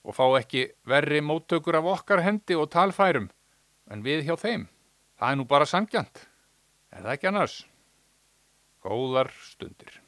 [0.09, 3.29] og fá ekki verri móttökur af okkar hendi og talfærum
[3.93, 4.65] en við hjá þeim.
[5.21, 6.23] Það er nú bara sangjant.
[6.89, 7.57] Er það ekki annars?
[8.81, 9.99] Góðar stundir.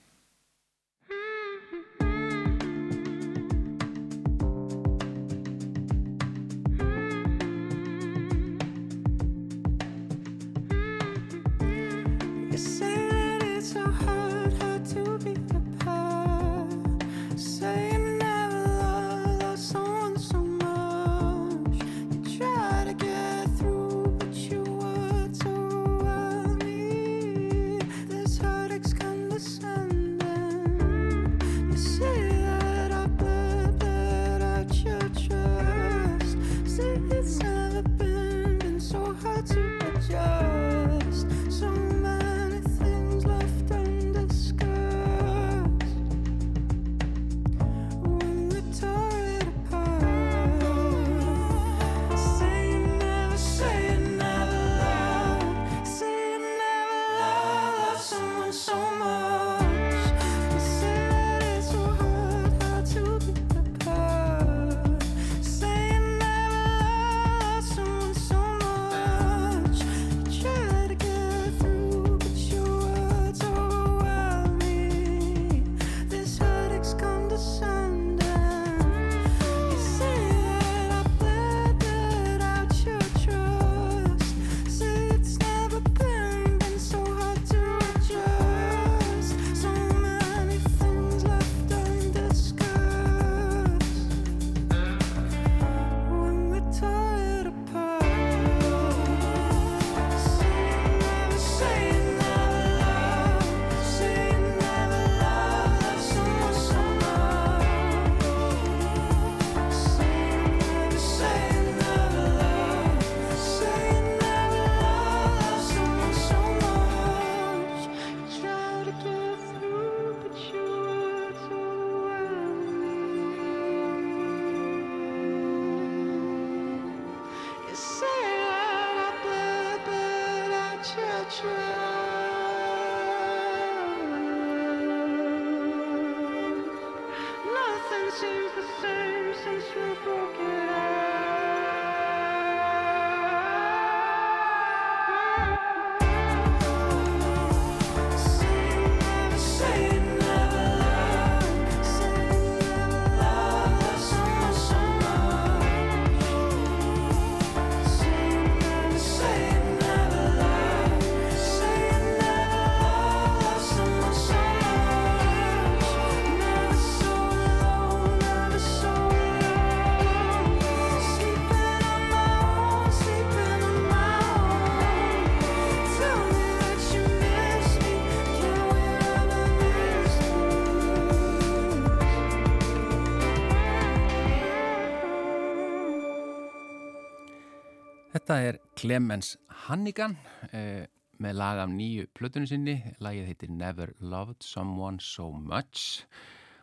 [188.31, 189.29] Þetta er Clemens
[189.65, 190.13] Hannigan
[190.55, 190.85] eh,
[191.19, 192.77] með lag af nýju plötunum sinni.
[193.03, 196.05] Lagið heitir Never Loved Someone So Much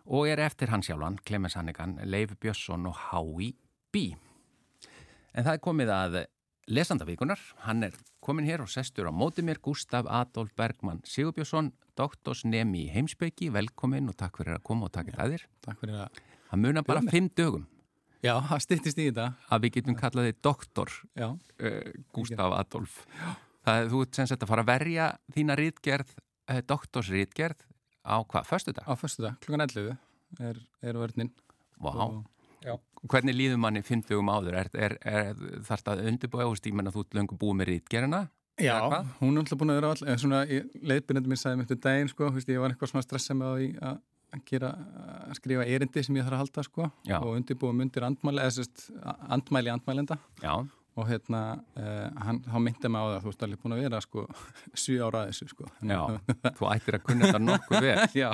[0.09, 3.53] og er eftir hans sjálfan, Clemens Hannigan, Leif Björnsson og Howie
[3.93, 4.07] B.
[5.37, 6.19] En það er komið að
[6.73, 7.45] lesandavíkunar.
[7.69, 12.93] Hann er komin hér og sestur á móti mér, Gustaf Adolf Bergman Sigurbjörnsson, doktorsnemi í
[12.97, 13.53] heimsbyggi.
[13.53, 15.51] Velkomin og takk fyrir að koma og takk fyrir að þér.
[15.69, 16.23] Takk fyrir að...
[16.49, 17.69] Það munar bara fimm dögum
[18.25, 19.27] Já, það styrtist í þetta.
[19.49, 22.97] að við getum kallað þig doktor Já, uh, Gustaf Adolf
[23.69, 25.07] það þú ert sem sagt að fara að verja
[25.37, 26.11] þína rítgerð,
[26.51, 27.62] uh, doktorsrítgerð
[28.03, 28.89] á hvað, förstu dag?
[28.89, 29.97] á fyrstu dag, klukkan 11
[30.49, 31.31] er, er vörninn.
[31.79, 31.93] Vá,
[32.64, 32.75] Já.
[33.07, 34.59] hvernig líður manni fimmtugum áður?
[34.64, 38.25] Er, er, er, þarf það að undirbúa, ég menna þú ert löngu búið með rítgerðina?
[38.59, 38.75] Já,
[39.21, 40.41] hún er alltaf búin að vera all, eða svona,
[40.91, 44.01] leiðbyrjandi mér sagði mér eftir daginn, sko, veist, ég var eitthvað svona stressað með að
[44.35, 44.72] að gera,
[45.29, 46.89] að skrifa erindi sem ég þarf að halda, sko,
[47.20, 48.49] og undirbúa mundir andmæli,
[49.37, 50.18] andmæli andmælenda.
[50.43, 50.55] Já,
[50.99, 51.41] og hérna,
[51.79, 54.26] uh, hann, hann myndi mig á það, þú veist, alveg búin að vera, sko,
[54.83, 55.72] sjö ára að þessu, sko.
[55.79, 56.01] já,
[56.59, 57.99] þú ættir að kunna þetta nokkuð vel.
[58.24, 58.31] Já,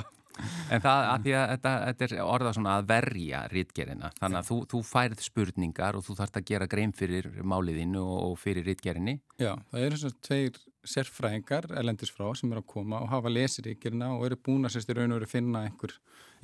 [0.73, 4.49] En það að því að þetta, þetta er orðað svona að verja rítgerina, þannig að
[4.49, 8.67] þú, þú færið spurningar og þú þarfst að gera grein fyrir máliðinu og, og fyrir
[8.67, 9.13] rítgerinni.
[9.39, 10.59] Já, það eru svona tveir
[10.89, 14.75] sérfræðingar erlendis frá sem eru að koma og hafa lesið ríkirina og eru búin að
[14.75, 15.95] sérst í raun og veru finna einhver,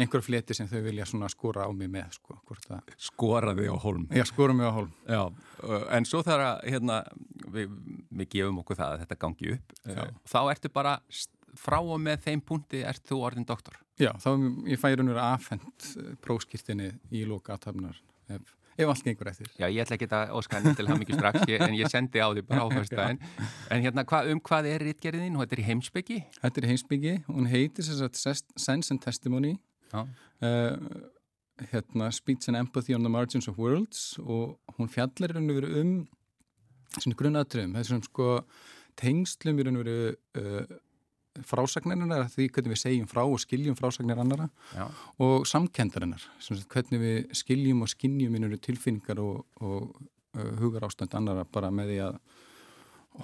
[0.01, 2.37] einhver fleti sem þau vilja skora á mig með, sko,
[2.75, 4.07] að, Skoraði á holm.
[4.11, 4.91] já, skora mig á hólm.
[5.07, 5.21] Já,
[5.97, 7.01] en svo þarf að, hérna,
[7.53, 7.75] við,
[8.09, 9.77] við gefum okkur það að þetta gangi upp.
[9.85, 10.03] Já.
[10.33, 10.95] Þá ertu bara
[11.59, 13.75] frá og með þeim punkti ert þú orðin doktor.
[13.99, 14.29] Já, þá
[14.71, 15.89] ég færi raun og veru afhent
[16.23, 17.99] próskýrtinni í loka aðtafnar
[18.31, 19.49] ef, ef allt gengur eftir.
[19.59, 22.23] Já, ég ætla ekki að óska henni til það mikið strax, ég, en ég sendi
[22.23, 23.21] á því bara á fyrstæðin.
[23.71, 25.37] En hérna, hva, um hvað er rítgerðin?
[25.37, 26.19] Hún er í heimsbyggi?
[26.39, 29.55] Þetta er heimsbyggi, hún heitir Sense and Testimony,
[29.93, 30.77] uh,
[31.71, 35.41] hérna Speech and Empathy on the Margins of Worlds og hún fjallar í
[35.81, 35.95] um
[36.97, 38.31] svona grunnatriðum, þessum sko
[38.99, 40.79] tengslum í raun og veru uh,
[41.47, 44.87] frásagnarinnar, því hvernig við segjum frá og skiljum frásagnir annara Já.
[45.23, 46.23] og samkendarinnar,
[46.73, 49.93] hvernig við skiljum og skinnjum í veru tilfinningar og, og
[50.35, 52.19] uh, hugar ástand annara bara með því að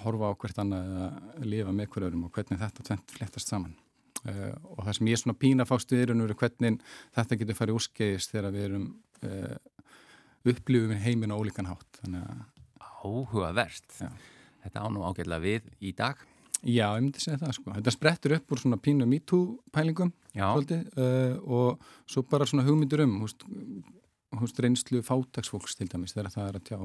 [0.04, 3.76] horfa á hvert annað eða lifa með hverjum og hvernig þetta tvent flettast saman.
[4.24, 6.80] Uh, og það sem ég er svona pína fást við er hvernig
[7.16, 8.88] þetta getur farið úrskeiðis þegar við erum
[9.28, 9.56] uh,
[10.48, 12.00] upplifum heimin á ólíkan hátt.
[12.08, 12.42] Að.
[14.00, 14.10] Já.
[14.64, 16.18] Þetta á nú ágætlega við í dag.
[16.62, 17.72] Já, ég myndi segja það sko.
[17.76, 20.46] Þetta sprettur upp úr svona pínu MeToo pælingum Já.
[20.50, 23.44] svolítið, uh, og svo bara svona hugmyndur um húst,
[24.40, 26.80] húst reynslu fátaksfólks til dæmis þegar það er að tjá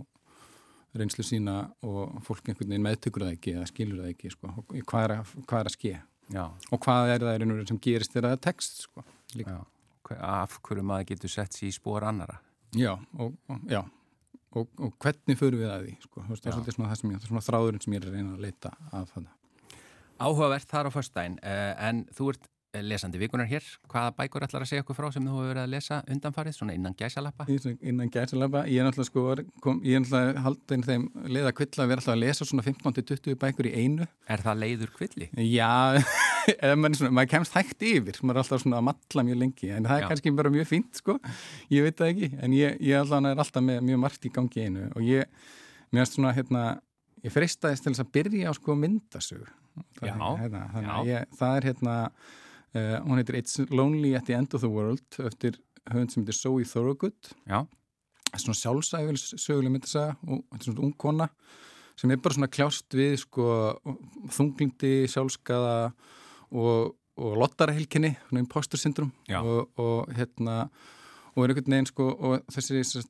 [0.93, 4.53] reynslu sína og fólk einhvern veginn meðtökur það ekki eða skilur það ekki sko.
[4.69, 5.93] hvað er að, hvað er að ske
[6.33, 6.45] Já.
[6.69, 9.05] og hvað er það og veru sem gerist þegar það er text sko.
[10.13, 12.35] Af hverju maður getur sett sér í spór annara.
[12.77, 13.81] Já, og, og, já.
[14.53, 16.25] Og, og hvernig förum við að því sko.
[16.27, 18.17] Veist, það er svona, það sem ég, það er svona þráðurinn sem ég er að
[18.19, 19.31] reyna að leita af það
[20.21, 23.65] Áhugavert þar á föstudaginn, uh, en þú ert eh, lesandi vikunar hér.
[23.89, 26.75] Hvaða bækur ætlar að segja okkur frá sem þú hefur verið að lesa undanfarið, svona
[26.77, 27.47] innan gæsalappa?
[27.81, 29.23] Innan gæsalaba, ég er náttúrulega sko
[29.63, 32.67] kom, ég er náttúrulega haldin þeim leið að kvilla að vera alltaf að lesa svona
[32.69, 35.29] 15-20 bækur í einu Er það leiður kvilli?
[35.49, 35.71] Já,
[36.53, 39.41] eða maður, er svona, maður kemst hægt yfir maður er alltaf svona að matla mjög
[39.43, 40.09] lengi en það er Já.
[40.11, 41.17] kannski bara mjög fínt sko
[41.73, 44.67] ég veit það ekki, en ég, ég alltaf er alltaf með mjög margt í gangi
[44.67, 45.43] einu og ég,
[45.91, 46.63] mér finnst svona hérna
[47.23, 49.51] ég fristaðist til þess að byrja á sko myndasögur
[49.99, 51.97] Það er hérna, þannig að ég, það er hérna
[52.73, 55.59] uh, hún heitir It's Lonely at the End of the World eftir
[55.91, 57.63] höfund sem heitir Zoe Thorogood Já.
[58.33, 61.29] svona sjálfsæfil söguleg myndasaga og þetta er svona ung kona
[61.99, 63.47] sem er bara svona kljást við sko
[64.33, 65.77] þunglindi, sjálfskaða
[66.53, 69.41] og, og lottarhelkinni svona impostor syndrom Já.
[69.41, 70.67] og, og hérna
[71.33, 73.03] og er einhvern veginn sko og þessi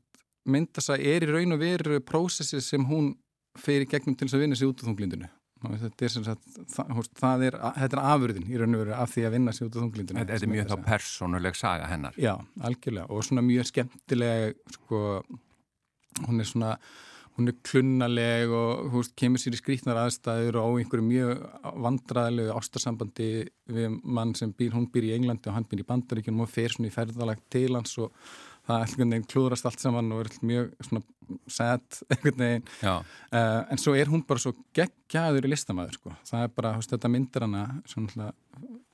[0.44, 3.14] myndasaga er í raun og veru prósessi sem hún
[3.60, 5.30] fer í gegnum til þess að vinna sig út úr þunglindinu
[5.72, 9.14] þetta er sem sagt það, það er, þetta er afurðin í raun og veru af
[9.14, 12.20] því að vinna sig út úr þunglindinu Þetta þetta er mjög þá persónuleg saga hennar.
[12.20, 12.34] Já,
[12.70, 13.08] algjörlega.
[13.10, 15.02] Og svona mjög skemmtileg sko,
[16.28, 16.78] hún er svona
[17.34, 21.46] hún er klunnaleg og húst, kemur sér í skrýtnar aðstæður og á einhverju mjög
[21.86, 23.30] vandraðilegu ástarsambandi
[23.74, 26.76] við mann sem býr, hún býr í Englandi og hann býr í Bandaríkjunum og fer
[26.76, 28.14] svona í ferðalag til hans og
[28.68, 31.04] það er einhvern veginn klúðrast allt saman og er mjög svona
[31.52, 31.84] sad
[32.14, 32.94] einhvern veginn Já.
[33.34, 36.14] Uh, en svo er hún bara svo geggjaður í listamæður sko.
[36.30, 38.32] það er bara, veist, þetta myndir hana svona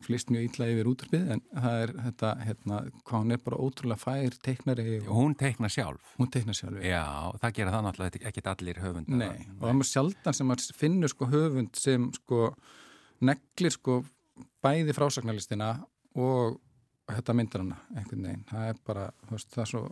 [0.05, 3.99] flýst mjög illa yfir útvarpið en það er þetta, hérna, hvað hún er bara ótrúlega
[3.99, 6.13] fær teiknari og Hún teikna sjálf.
[6.21, 7.03] hún teiknar sjálf Já,
[7.41, 9.19] það gera það náttúrulega ekki allir höfundar.
[9.19, 12.39] Nei, og það er sjaldan sem maður finnur sko höfund sem sko
[13.27, 13.99] neglir sko
[14.63, 15.73] bæði frásagnarlistina
[16.15, 16.57] og
[17.17, 19.83] þetta myndir hana einhvern veginn, það er bara þú veist, það er svo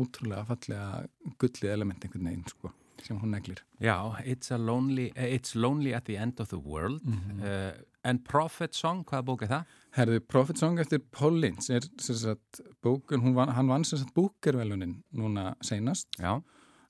[0.00, 3.62] ótrúlega fallega gullið element einhvern veginn sko sem hún neglir.
[3.80, 7.40] Já, It's, lonely, uh, it's Lonely at the End of the World mm -hmm.
[7.44, 7.72] uh,
[8.04, 9.64] en Prophet Song, hvaða bók er það?
[9.96, 13.84] Herðu, Prophet Song eftir Paul Lynch er sagt, bókun, van, hann vann
[14.14, 16.42] búkervelunin núna seinast Já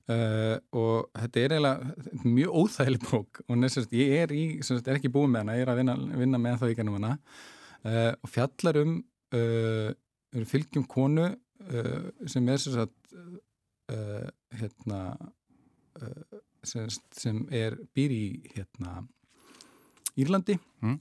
[0.09, 4.97] Uh, og þetta er eiginlega mjög óþægileg bók og sagt, ég er, í, sagt, er
[4.97, 7.11] ekki búin með hana, ég er að vinna, vinna með það í gennum hana
[7.85, 8.95] uh, og fjallar um
[9.37, 9.91] uh,
[10.47, 11.29] fylgjum konu
[12.25, 13.11] sem er sagt,
[14.57, 15.01] hérna
[16.65, 18.23] sem, sem er býr í
[18.55, 19.03] hérna,
[20.19, 20.97] Írlandi mm.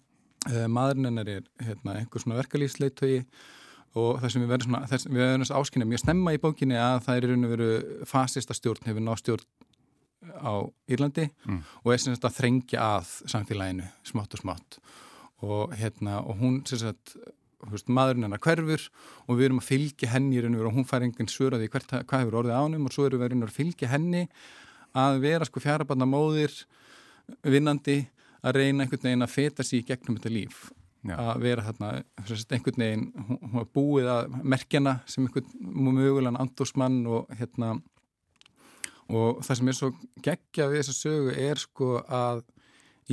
[0.72, 3.22] maðurinn hennar er hérna, einhver svona verkalýfsleitögi
[3.98, 7.00] og það sem við verðum svona, við verðum svona áskynja mjög snemma í bókinni að
[7.06, 7.70] það er í raun og veru
[8.08, 9.48] fasista stjórn, hefur náð stjórn
[10.36, 10.54] á
[10.92, 11.60] Írlandi mm.
[11.82, 14.80] og er sem sagt að þrengja að samfélaginu smátt og smátt
[15.40, 17.16] og hérna og hún sem sagt
[17.68, 18.86] Veist, maðurinn hennar hverfur
[19.26, 22.56] og við erum að fylgja henni og hún fær enginn svöraði hvert, hvað hefur orðið
[22.56, 24.22] ánum og svo erum við að fylgja henni
[24.96, 26.54] að vera sko fjarabanna móðir
[27.44, 28.02] vinnandi
[28.40, 30.70] að reyna einhvern veginn að feta sér í gegnum þetta líf
[31.04, 31.14] Já.
[31.16, 31.90] að vera þarna
[32.56, 37.74] einhvern veginn, hún var búið að merkjana sem einhvern mögulegan andósmann og hérna
[39.10, 39.92] og það sem er svo
[40.22, 42.42] geggja við þessa sögu er sko að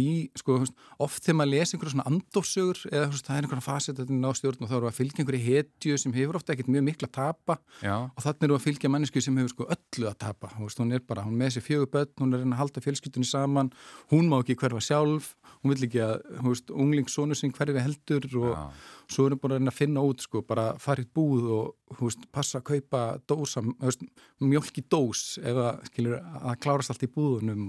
[0.01, 0.59] í, sko,
[1.03, 4.65] oft þegar maður lesi einhverja svona andófsögur eða það er einhverja faset að ná stjórn
[4.65, 7.57] og þá eru að fylgja einhverju hetju sem hefur ofta ekkert mjög mikla að tapa
[7.81, 7.95] Já.
[8.07, 11.25] og þannig eru að fylgja mannesku sem hefur sko öllu að tapa, hún er bara,
[11.27, 13.73] hún með sér fjögur börn, hún er að halda fjölskyttunni saman
[14.13, 15.33] hún má ekki hverfa sjálf
[15.63, 18.63] hún vil ekki að, hún veist, unglingssónu sem hverfi heldur og Já
[19.11, 23.03] svo erum bara að finna út sko, bara farið búð og veist, passa að kaupa
[23.29, 24.03] dósa, veist,
[24.43, 27.65] mjölk í dós ef að, skilur, að klárast allt í búðunum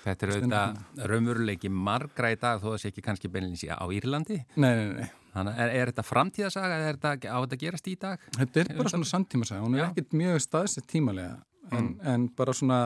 [0.00, 3.86] Þetta er auðvitað raunveruleiki margra í dag þó að það sé ekki kannski beinleins á
[3.94, 7.86] Írlandi Nei, nei, nei Þannig er, er þetta framtíðasaga eða er þetta á þetta gerast
[7.86, 8.22] í dag?
[8.34, 9.86] Þetta er bara svona samtímasaga, hún er já.
[9.86, 11.36] ekkert mjög staðsett tímalega
[11.70, 11.92] en, mm.
[12.10, 12.78] en bara svona,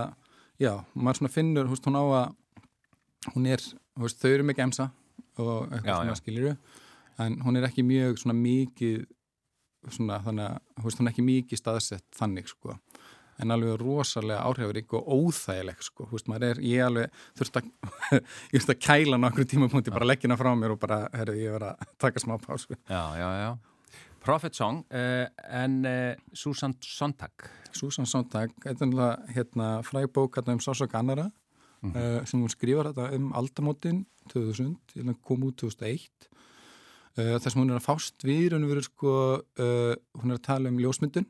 [0.60, 3.64] já, maður svona finnur, húst, hún á að hún er,
[4.02, 4.90] húst, þau eru mikið emsa
[5.40, 6.54] og eitthvað já, svona skiluru
[7.24, 9.06] en hún er ekki mjög svona mikið
[9.94, 12.76] svona þannig að hún er ekki mikið staðsett þannig sko
[13.42, 17.70] en alveg rosalega áhrifarík og óþægileg sko, hú veist maður er, ég alveg þurft að,
[18.52, 21.70] ég þurft að kæla nákvæmlega tímapunkti, bara leggina frá mér og bara herru, ég verið
[21.72, 22.76] að taka smá pásu.
[22.88, 23.50] Já, já, já,
[24.24, 27.48] Prophet Song uh, en uh, Susan Sontag.
[27.76, 28.76] Susan Sontag, er
[29.34, 31.30] hérna fræg bók hérna um Sások Annara
[31.82, 32.20] mm -hmm.
[32.20, 34.76] uh, sem hún skrifar þetta um aldamótin 2000,
[35.22, 36.08] kom út 2001
[37.14, 39.10] Uh, þess að hún er að fást við og veru sko,
[40.18, 41.26] hún er að tala um ljósmyndun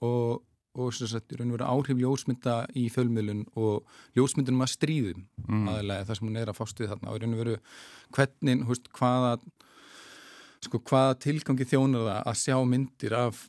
[0.00, 0.42] og,
[0.72, 3.84] og sagt, og veru áhrif ljósmynda í fölmiðlun og
[4.16, 5.66] ljósmyndunum að stríðum mm.
[5.68, 7.56] aðalega þess að hún er að fást við þarna og raun og veru
[8.16, 9.32] hvernig, húst, hvaða
[10.64, 13.42] sko, hvaða tilgangi þjónar það að sjá myndir af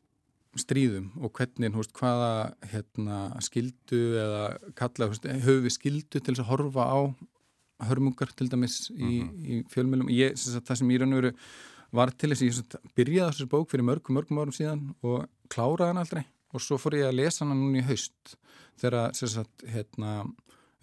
[0.59, 2.33] stríðum og hvernig, húst, hvaða
[2.73, 4.43] hérna, skildu eða
[4.77, 5.09] kalla,
[5.47, 6.99] höfu við skildu til þess að horfa á
[7.87, 9.47] hörmungar til dæmis í, mm -hmm.
[9.47, 11.33] í fjölmjölum ég, sagt, það sem ég raun og veru
[11.93, 15.91] var til þess að ég byrjaði þessar bók fyrir mörgum, mörgum árum síðan og kláraði
[15.91, 18.35] hann aldrei og svo fór ég að lesa hann núna í haust
[18.81, 20.23] þegar sagt, hérna,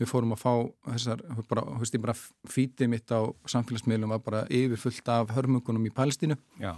[0.00, 0.52] við fórum að fá
[0.92, 2.16] þessar, bara, veist, bara
[2.48, 6.38] fítið mitt á samfélagsmiðlum var bara yfirfullt af hörmungunum í Palestínu.
[6.60, 6.74] Já.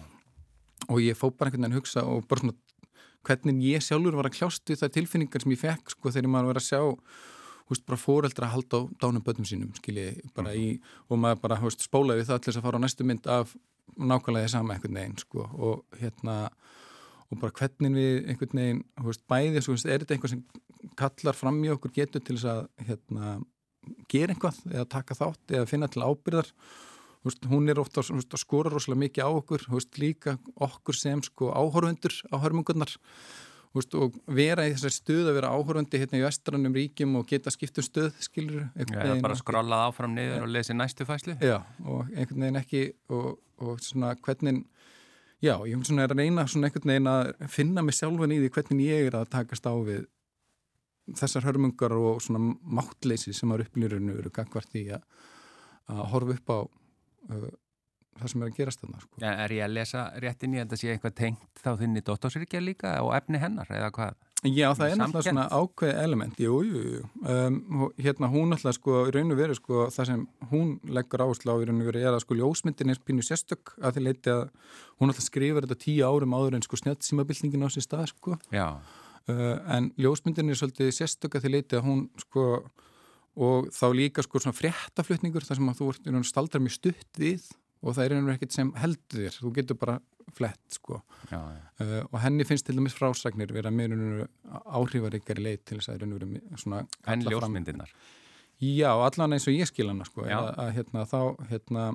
[0.89, 2.57] og ég fó bara einhvern veginn að hugsa og bara svona
[3.23, 6.51] hvernig ég sjálfur var að kljást við það tilfinningar sem ég fekk sko þegar maður
[6.51, 6.81] var að sjá
[7.71, 10.75] húst, bara fóreldra að halda á dánum bönnum sínum, skilji, bara í,
[11.09, 13.55] og maður bara, húst, spólaði það þess að fara á næstu mynd af
[13.95, 16.37] nákvæmlega því sama einhvern veginn, sko, og hérna,
[17.33, 20.43] og bara hvernig við einhvern veginn, húst, bæði, svo, húst, er þetta einhvað sem
[20.99, 23.35] kallar fram í okkur getur til þess að, hérna,
[24.13, 26.51] gera einhvað, eða taka þátt, eða finna til ábyrðar,
[27.27, 31.55] húst, hún er ofta að skora rosalega mikið á okkur, húst, líka okkur sem, sko,
[31.57, 32.93] áhorfundur á hörmungunnar,
[33.73, 37.49] Veist, og vera í þessari stuð að vera áhörandi hérna í vestrannum ríkjum og geta
[37.53, 40.41] skiptum stuð skilur Já, bara skrollað áfram niður ja.
[40.45, 44.61] og lesi næstu fæslu Já, og einhvern veginn ekki og, og svona hvernig
[45.43, 48.91] já, ég finnst svona reyna svona einhvern veginn að finna mig sjálfan í því hvernig
[48.91, 50.07] ég er að takast á við
[51.19, 55.03] þessar hörmungar og svona máttleysi sem að upplýrunu eru gangvart í að,
[55.91, 57.49] að horfa upp á uh,
[58.21, 59.23] það sem er að gerast þarna sko.
[59.33, 62.95] Er ég að lesa réttin í að það sé eitthvað tengt þá þinni dottorsyrkja líka
[63.03, 64.21] og efni hennar eða hvað?
[64.43, 67.03] Já, það er náttúrulega svona ákveð element, jú, jú, jú.
[67.31, 71.55] Um, hérna hún náttúrulega sko, í raun og veru sko, það sem hún leggur áherslu
[71.55, 74.33] á í raun og veru er að sko ljósmyndin er pínu sérstök að því leiti
[74.35, 74.43] að
[74.99, 78.41] hún náttúrulega skrifur þetta tíu árum áður en sko snjáttsímabildningin á sér stað sko.
[79.31, 82.49] Uh, en ljósmyndin er svolítið sérstök að því leiti að hún sko
[83.39, 87.47] og þá líka sko svona fréttaflutningur þar sem að þú ert staldrar mjög stutt við
[87.83, 89.39] og það er einhverjum ekkert sem heldur þér.
[89.43, 89.99] Þú getur bara
[90.37, 91.01] flett sko.
[91.31, 91.61] Já, já.
[91.83, 96.15] uh, og henni finnst til dæmis frásagnir vera meirinu áhrifaríkari leið til þess að og
[96.21, 97.93] veru svona En ljósmyndirnar.
[98.63, 100.25] Já, allan eins og ég skil hana sko.
[100.25, 101.21] Að, að hérna þá
[101.51, 101.87] hérna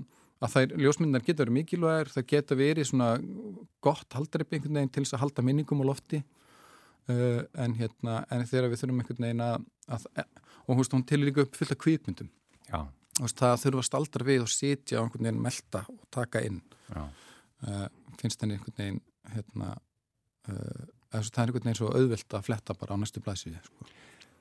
[0.43, 3.13] að þær ljósmyndar geta verið mikilvægir það geta verið svona
[3.81, 6.21] gott haldaripp einhvern veginn til þess að halda minningum á lofti.
[7.07, 10.07] Uh, en hérna en þegar við þurfum einhvern veginn að, að
[10.67, 12.29] og hún, hún til líka upp fullt af kvikmyndum.
[12.67, 12.81] Já,
[13.17, 16.61] það þurfa að staldra við og sitja og einhvern veginn melta og taka inn
[16.93, 17.87] uh,
[18.21, 19.01] finnst henni einhvern veginn
[19.33, 19.71] hérna
[20.49, 23.89] uh, það er einhvern veginn svo auðvelt að fletta bara á næstu blæsið sko.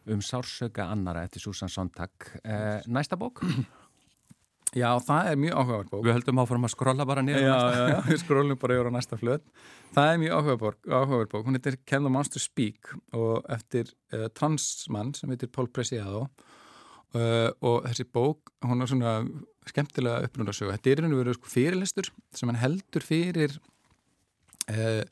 [0.07, 2.29] Um sársöka annara eftir Susan Sontag.
[2.45, 3.43] Eh, næsta bók?
[4.77, 7.45] Já, það er mjög áhugaverð bók Við höldum áfram að skrolla bara niður.
[7.47, 7.79] Já, á næsta.
[7.79, 9.45] já, já, við skrólum bara yfir á næsta flöt
[9.95, 15.15] Það er mjög áhugaverð bók hún heitir Can the Monster Speak og eftir uh, transmann
[15.17, 16.27] sem heitir Paul Preciado
[17.15, 19.15] uh, og þessi bók, hún er svona
[19.67, 23.57] skemmtilega upprundarsögu, þetta er einu verið sko fyrirlistur sem hann heldur fyrir
[24.71, 25.03] uh,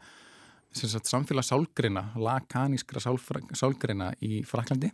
[0.75, 4.91] sem sagt samfélag sálgrina, lakanískra sálgrina í Fraklandi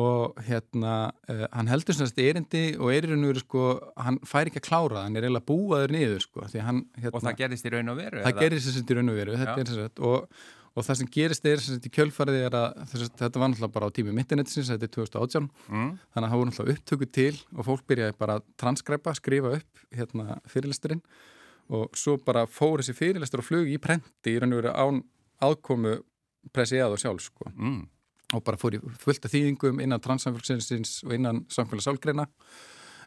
[0.00, 3.64] og hérna uh, hann heldur sem sagt erindi og er og veru sko,
[4.00, 7.24] hann fær ekki að klára það, hann er eiginlega búaður niður sko, hann hérna, Og
[7.26, 8.22] það gerist í raun og veru?
[8.22, 8.40] það eða?
[8.44, 9.64] gerist í raun og veru þetta Já.
[9.64, 10.44] er sem sagt og,
[10.76, 13.74] og það sem gerist er sem sagt í kjölfarið er að sagt, þetta var náttúrulega
[13.74, 15.90] bara á tími internetsins, þetta er 2018 Mm.
[16.14, 19.84] þannig að það voru náttúrulega upptöku til og fólk byrjaði bara að transkræpa, skrifa upp
[19.98, 21.02] hérna fyrirlisturinn
[21.70, 25.02] og svo bara fór þessi fyrirlistur og flug í prenti í raun og veru án
[25.42, 25.96] aðkomu
[26.54, 27.86] pressiðað og sjálf sko Mm.
[28.34, 32.26] og bara fór í fullt af þýðingum innan transsamfélagsins og innan samfélagsálgreina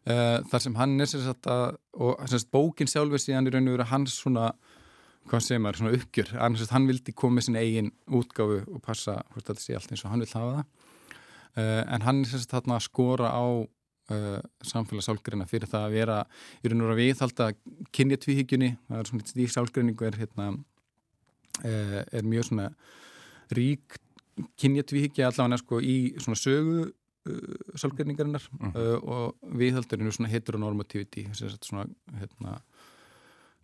[0.07, 3.53] uh, þar sem hann er sem sagt að, og sem sagt bókin sjálfur síðan í
[3.55, 4.49] raun og veru hans svona
[5.29, 6.31] hvað segir maður, svona uppgjör.
[6.33, 9.93] Sem sagt, hann vildi koma með sinni eigin útgáfu og passa hvort þetta sé allt
[9.93, 10.89] eins og hann vil hafa það.
[11.53, 15.97] Uh, en hann er sem sagt þarna að skora á uh, samfélagsálgreina fyrir það að
[15.99, 16.15] vera
[16.63, 17.49] í raun og veru að viðhalda
[17.93, 22.67] kynjatvíhyggjunni, það er svona í sálgreiningu er hérna uh, er mjög svona
[23.53, 23.99] rík
[24.57, 26.89] kynjatvíhyggja allavega sko í svona sögu
[27.79, 28.43] sálgreiningarinnar.
[28.57, 28.73] Mhm.
[29.07, 31.85] og viðhaldurinn er svona heteronormativity að svona
[32.19, 32.57] hérna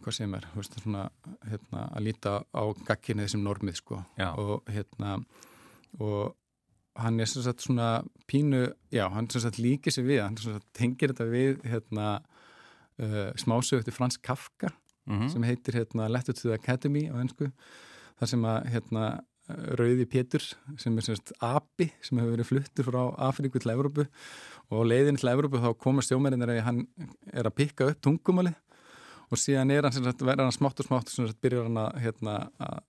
[0.03, 1.03] hvað segir mér, þú veist, svona
[1.49, 4.29] hérna, að líta á gagkinni sem normið sko Já.
[4.37, 5.17] og hérna
[5.99, 6.35] og
[6.99, 10.53] hann er sem sagt svona pínu, já, hann sem sagt líkir sér við, hann sem
[10.57, 12.07] sagt tengir þetta við hérna
[12.99, 14.73] uh, smásögu eftir Frans Kafka
[15.09, 15.29] Mhm.
[15.31, 17.47] sem heitir hérna Letter to the Academy á ennsku,
[18.19, 19.03] þar sem að hérna
[19.79, 20.43] Rauði Pétur
[20.77, 24.05] sem er semst api sem hefur verið fluttur frá Afríku til Evrópu
[24.69, 26.83] og leiðin til Evrópu þá koma stjómerinir að hann
[27.33, 28.53] er að pikka upp tungumáli
[29.29, 31.81] og síðan er hann sem sagt, verður hann smátt og smátt sem sagt, byrjar hann
[31.81, 32.79] að, hérna, að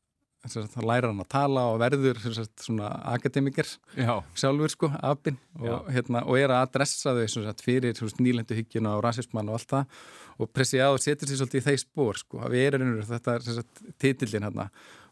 [0.48, 4.14] sem sagt, læra hann að tala og verður sem sagt, svona akademiker Já.
[4.32, 8.94] sjálfur sko, apinn og, hérna, og er að adressa þau sem sagt, fyrir nýlendu hyggjuna
[8.96, 10.00] og rasismann og allt það.
[10.40, 13.10] Og pressið á og setur sér svolítið í þeir spór sko, að við erum einhverjum,
[13.10, 14.70] þetta sem sagt, titillin hérna,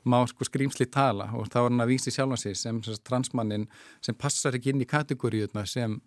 [0.09, 1.29] má sko skrýmsli tala.
[1.37, 3.69] Og þá er hann að vísi sjálfan sig sem, sem sagt, transmannin
[4.01, 5.99] sem passar ekki inn í kategoríuna sem,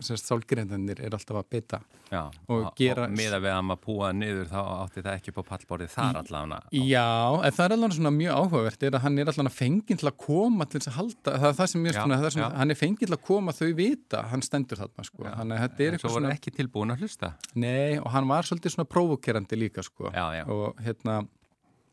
[0.00, 1.80] sem sálgreyndanir er alltaf að
[2.12, 2.30] Já.
[2.48, 5.92] Og gera- og miða við að maður púa niður þá átti það ekki á pallborðið
[5.94, 6.58] þar allavega.
[6.72, 7.06] Já,
[7.46, 10.16] en það er alveg svona mjög áhugavert er að hann er allavega fenginn til að
[10.20, 12.50] koma til þess að halda, það er það sem mjög Já, svona, það er svona
[12.52, 12.58] já.
[12.62, 15.80] hann er fenginn til að koma þau vita, hann stendur þarna sko, hann er, þetta
[15.80, 17.32] er En svo eitthvað voru svona ekki tilbúin að hlusta.
[17.54, 20.44] Nei, og hann var svolítið svona provokerandi líka sko Já, já.
[20.48, 21.22] og hérna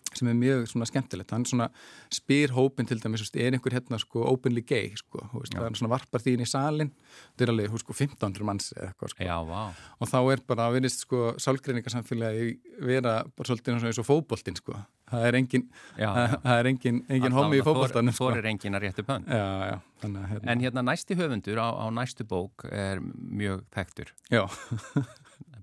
[0.10, 1.68] sem er mjög svona skemmtilegt hann svona
[2.12, 5.78] spyr hópin til dæmis veist, er einhver hérna sko openly gay sko, veist, það er
[5.78, 6.90] svona varpar því inn í salin
[7.30, 9.62] þetta er alveg sko 1500 manns eða eitthvað sko Já, vá.
[10.02, 12.50] og þá er bara að verðist sko sálgreiningarsamfélagi
[12.90, 14.80] vera bara svolítið eins og fótboltinn sko
[15.10, 16.40] það er engin, Já, það, já.
[16.48, 18.42] það er engin, engin homi í fótboltanum Þor sko.
[18.42, 19.24] er engin að réttu pönn.
[19.30, 24.12] Hérna, En hérna næsti höfundur á, á næstu bók er mjög þekktur.
[24.30, 24.46] já,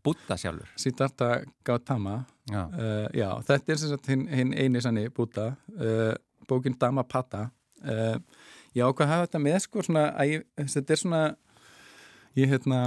[0.07, 0.70] Búta sjálfur.
[0.78, 1.30] Siddhartha
[1.66, 2.20] Gautama.
[2.46, 2.62] Já.
[2.70, 6.14] Uh, já, þetta er sem sagt hinn hin eini sannig búta uh,
[6.46, 7.48] bókin Dhammapada.
[7.82, 8.20] Uh,
[8.70, 11.22] já, hvað hafa þetta með sko svona, að þetta er svona
[12.38, 12.80] ég hérna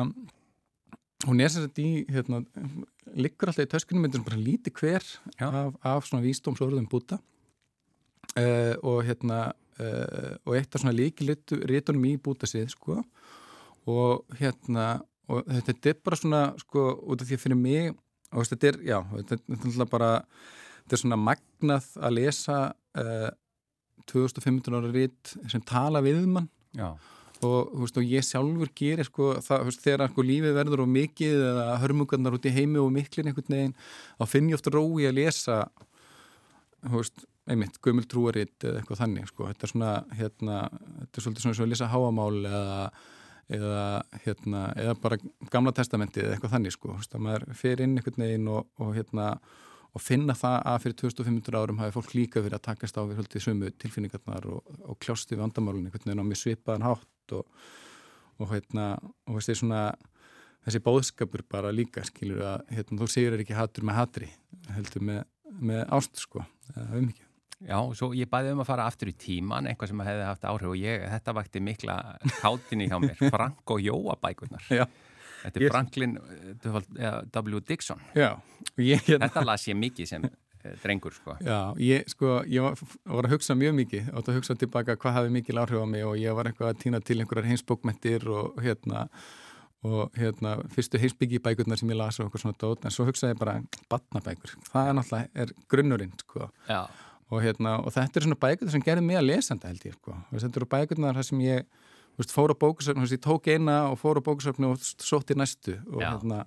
[1.28, 2.40] hún er sem sagt í hérna,
[3.20, 5.04] liggur alltaf í töskunum myndir sem bara líti hver
[5.44, 7.20] af, af svona vísdómsorðum búta
[8.86, 9.50] og hérna
[10.46, 13.02] og eitt af svona líki rítunum í búta sið sko.
[13.90, 15.00] Og hérna
[15.30, 18.72] og þetta er bara svona sko út af því að fyrir mig og veist, þetta
[18.72, 19.38] er, já, þetta
[19.86, 20.10] er bara
[20.90, 22.58] þetta er svona magnað að lesa
[22.98, 23.30] uh,
[24.10, 26.50] 2500 ára rít sem tala við mann.
[27.46, 31.44] Og, veist, og ég sjálfur gerir sko, það, veist, þegar sko, lífið verður og mikið
[31.54, 33.78] eða hörmungarnar út í heimi og miklin einhvern veginn,
[34.20, 35.62] þá finn ég ofta rói að lesa
[37.50, 40.58] einmitt, gömul trúaritt eða eitthvað þannig, sko, þetta er svona hérna,
[41.00, 42.84] þetta er svolítið svona eins og að lesa háamál eða
[43.50, 45.18] eða, hérna, eða bara
[45.52, 49.32] gamla testamentið eða eitthvað þannig sko, að maður fer inn einhvern veginn og, og hérna
[49.90, 53.22] og finna það að fyrir 2500 árum hafi fólk líka verið að takast á við
[53.24, 57.66] höldið sumu tilfinningarnar og, og kljásti við vandamálunni, hvernig það er námið svipaðan hátt og,
[58.52, 58.86] hérna
[59.26, 59.82] og því svona
[60.68, 64.30] þessi bóðskapur bara líka skilur að hérna, þú segir ekki hatur með hatri
[64.76, 65.24] heldur með,
[65.58, 66.46] með ást sko,
[66.76, 67.29] eða um ekki
[67.68, 70.72] Já, svo ég bæði um að fara aftur í tíman, eitthvað sem hefði haft áhrif
[70.72, 71.96] og ég, þetta vakti mikla
[72.40, 74.68] kátinni hjá mér, Frank og Jóa bækurnar.
[74.72, 74.86] Já.
[75.42, 75.74] Þetta er ég...
[75.74, 76.78] Franklin uh,
[77.36, 77.60] W.
[77.68, 78.00] Dixon.
[78.16, 78.30] Já.
[78.78, 79.28] Ég, hérna...
[79.28, 81.36] Þetta las ég mikið sem uh, drengur, sko.
[81.44, 82.80] Já, ég, sko, ég var,
[83.12, 86.08] var að hugsa mjög mikið, átt að hugsa tilbaka hvað hafi mikil áhrif á mig
[86.08, 89.04] og ég var eitthvað að týna til einhverjar heimsbókmentir og hérna,
[89.84, 93.44] og hérna, fyrstu heimsbyggjibækurnar sem ég las og eitthvað svona dót, en svo hugsaði ég
[93.44, 93.60] bara,
[93.92, 96.52] batnabækur, það er náttúrulega, er grunnurinn, sko.
[96.72, 96.84] Já
[97.30, 100.18] og, hérna, og þetta er svona bækurnar sem gerði mig að lesanda held ég sko.
[100.34, 101.70] þetta eru bækurnar þar sem ég
[102.20, 106.04] veist, fór á bókusöfnu, ég tók eina og fór á bókusöfnu og sótti næstu og
[106.04, 106.44] hérna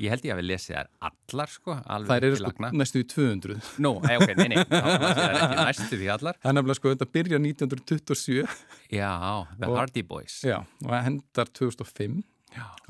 [0.00, 3.56] Ég held ég að við lesið þær allar sko, Það eru sko næstu í 200
[3.84, 6.38] Nú, nei, ok, nei, nei, það er ekki næstu í allar.
[6.40, 8.38] Það er nefnilega sko, þetta byrja 1927
[8.96, 9.10] Já,
[9.58, 10.38] The og, Hardy Boys.
[10.48, 12.16] Já, og það hendar 2005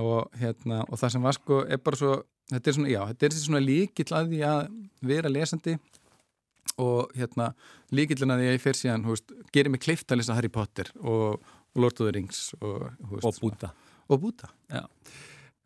[0.03, 2.14] og, hérna, og það sem var sko, er bara svo
[2.53, 4.62] þetta er svona, já, þetta er svona líkill að því að
[5.12, 5.76] vera lesandi
[6.81, 7.51] og hérna
[7.93, 11.43] líkillin að ég fer síðan veist, gerir mig kleift að lesa Harry Potter og
[11.75, 13.73] Lord of the Rings og, veist, og Búta.
[14.12, 14.51] Og Búta.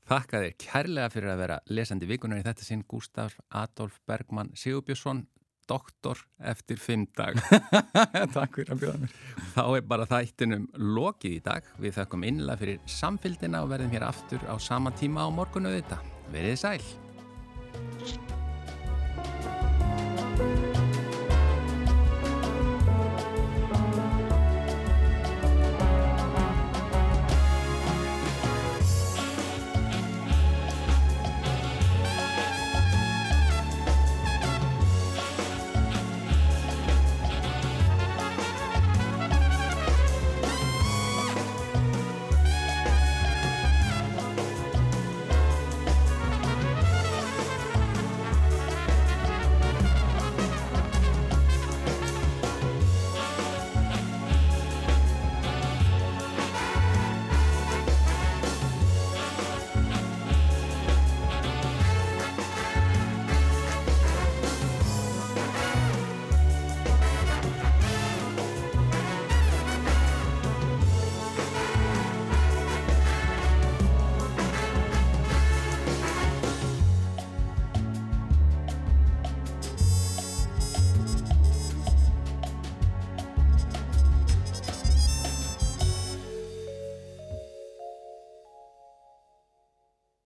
[0.06, 5.24] Þakka þér kærlega fyrir að vera lesandi vikunar í þetta sinn Gustaf Adolf Bergman Sigurbjörnsson
[5.66, 7.40] doktor eftir fimm dag
[8.36, 9.16] Takk fyrir að bjóða mér.
[9.56, 11.74] Þá er bara þættinum lokið í dag.
[11.82, 16.02] Við þakkum innlega fyrir samfélgina og verðum hér aftur á sama tíma á morgunu þetta
[16.30, 18.44] Verðið sæl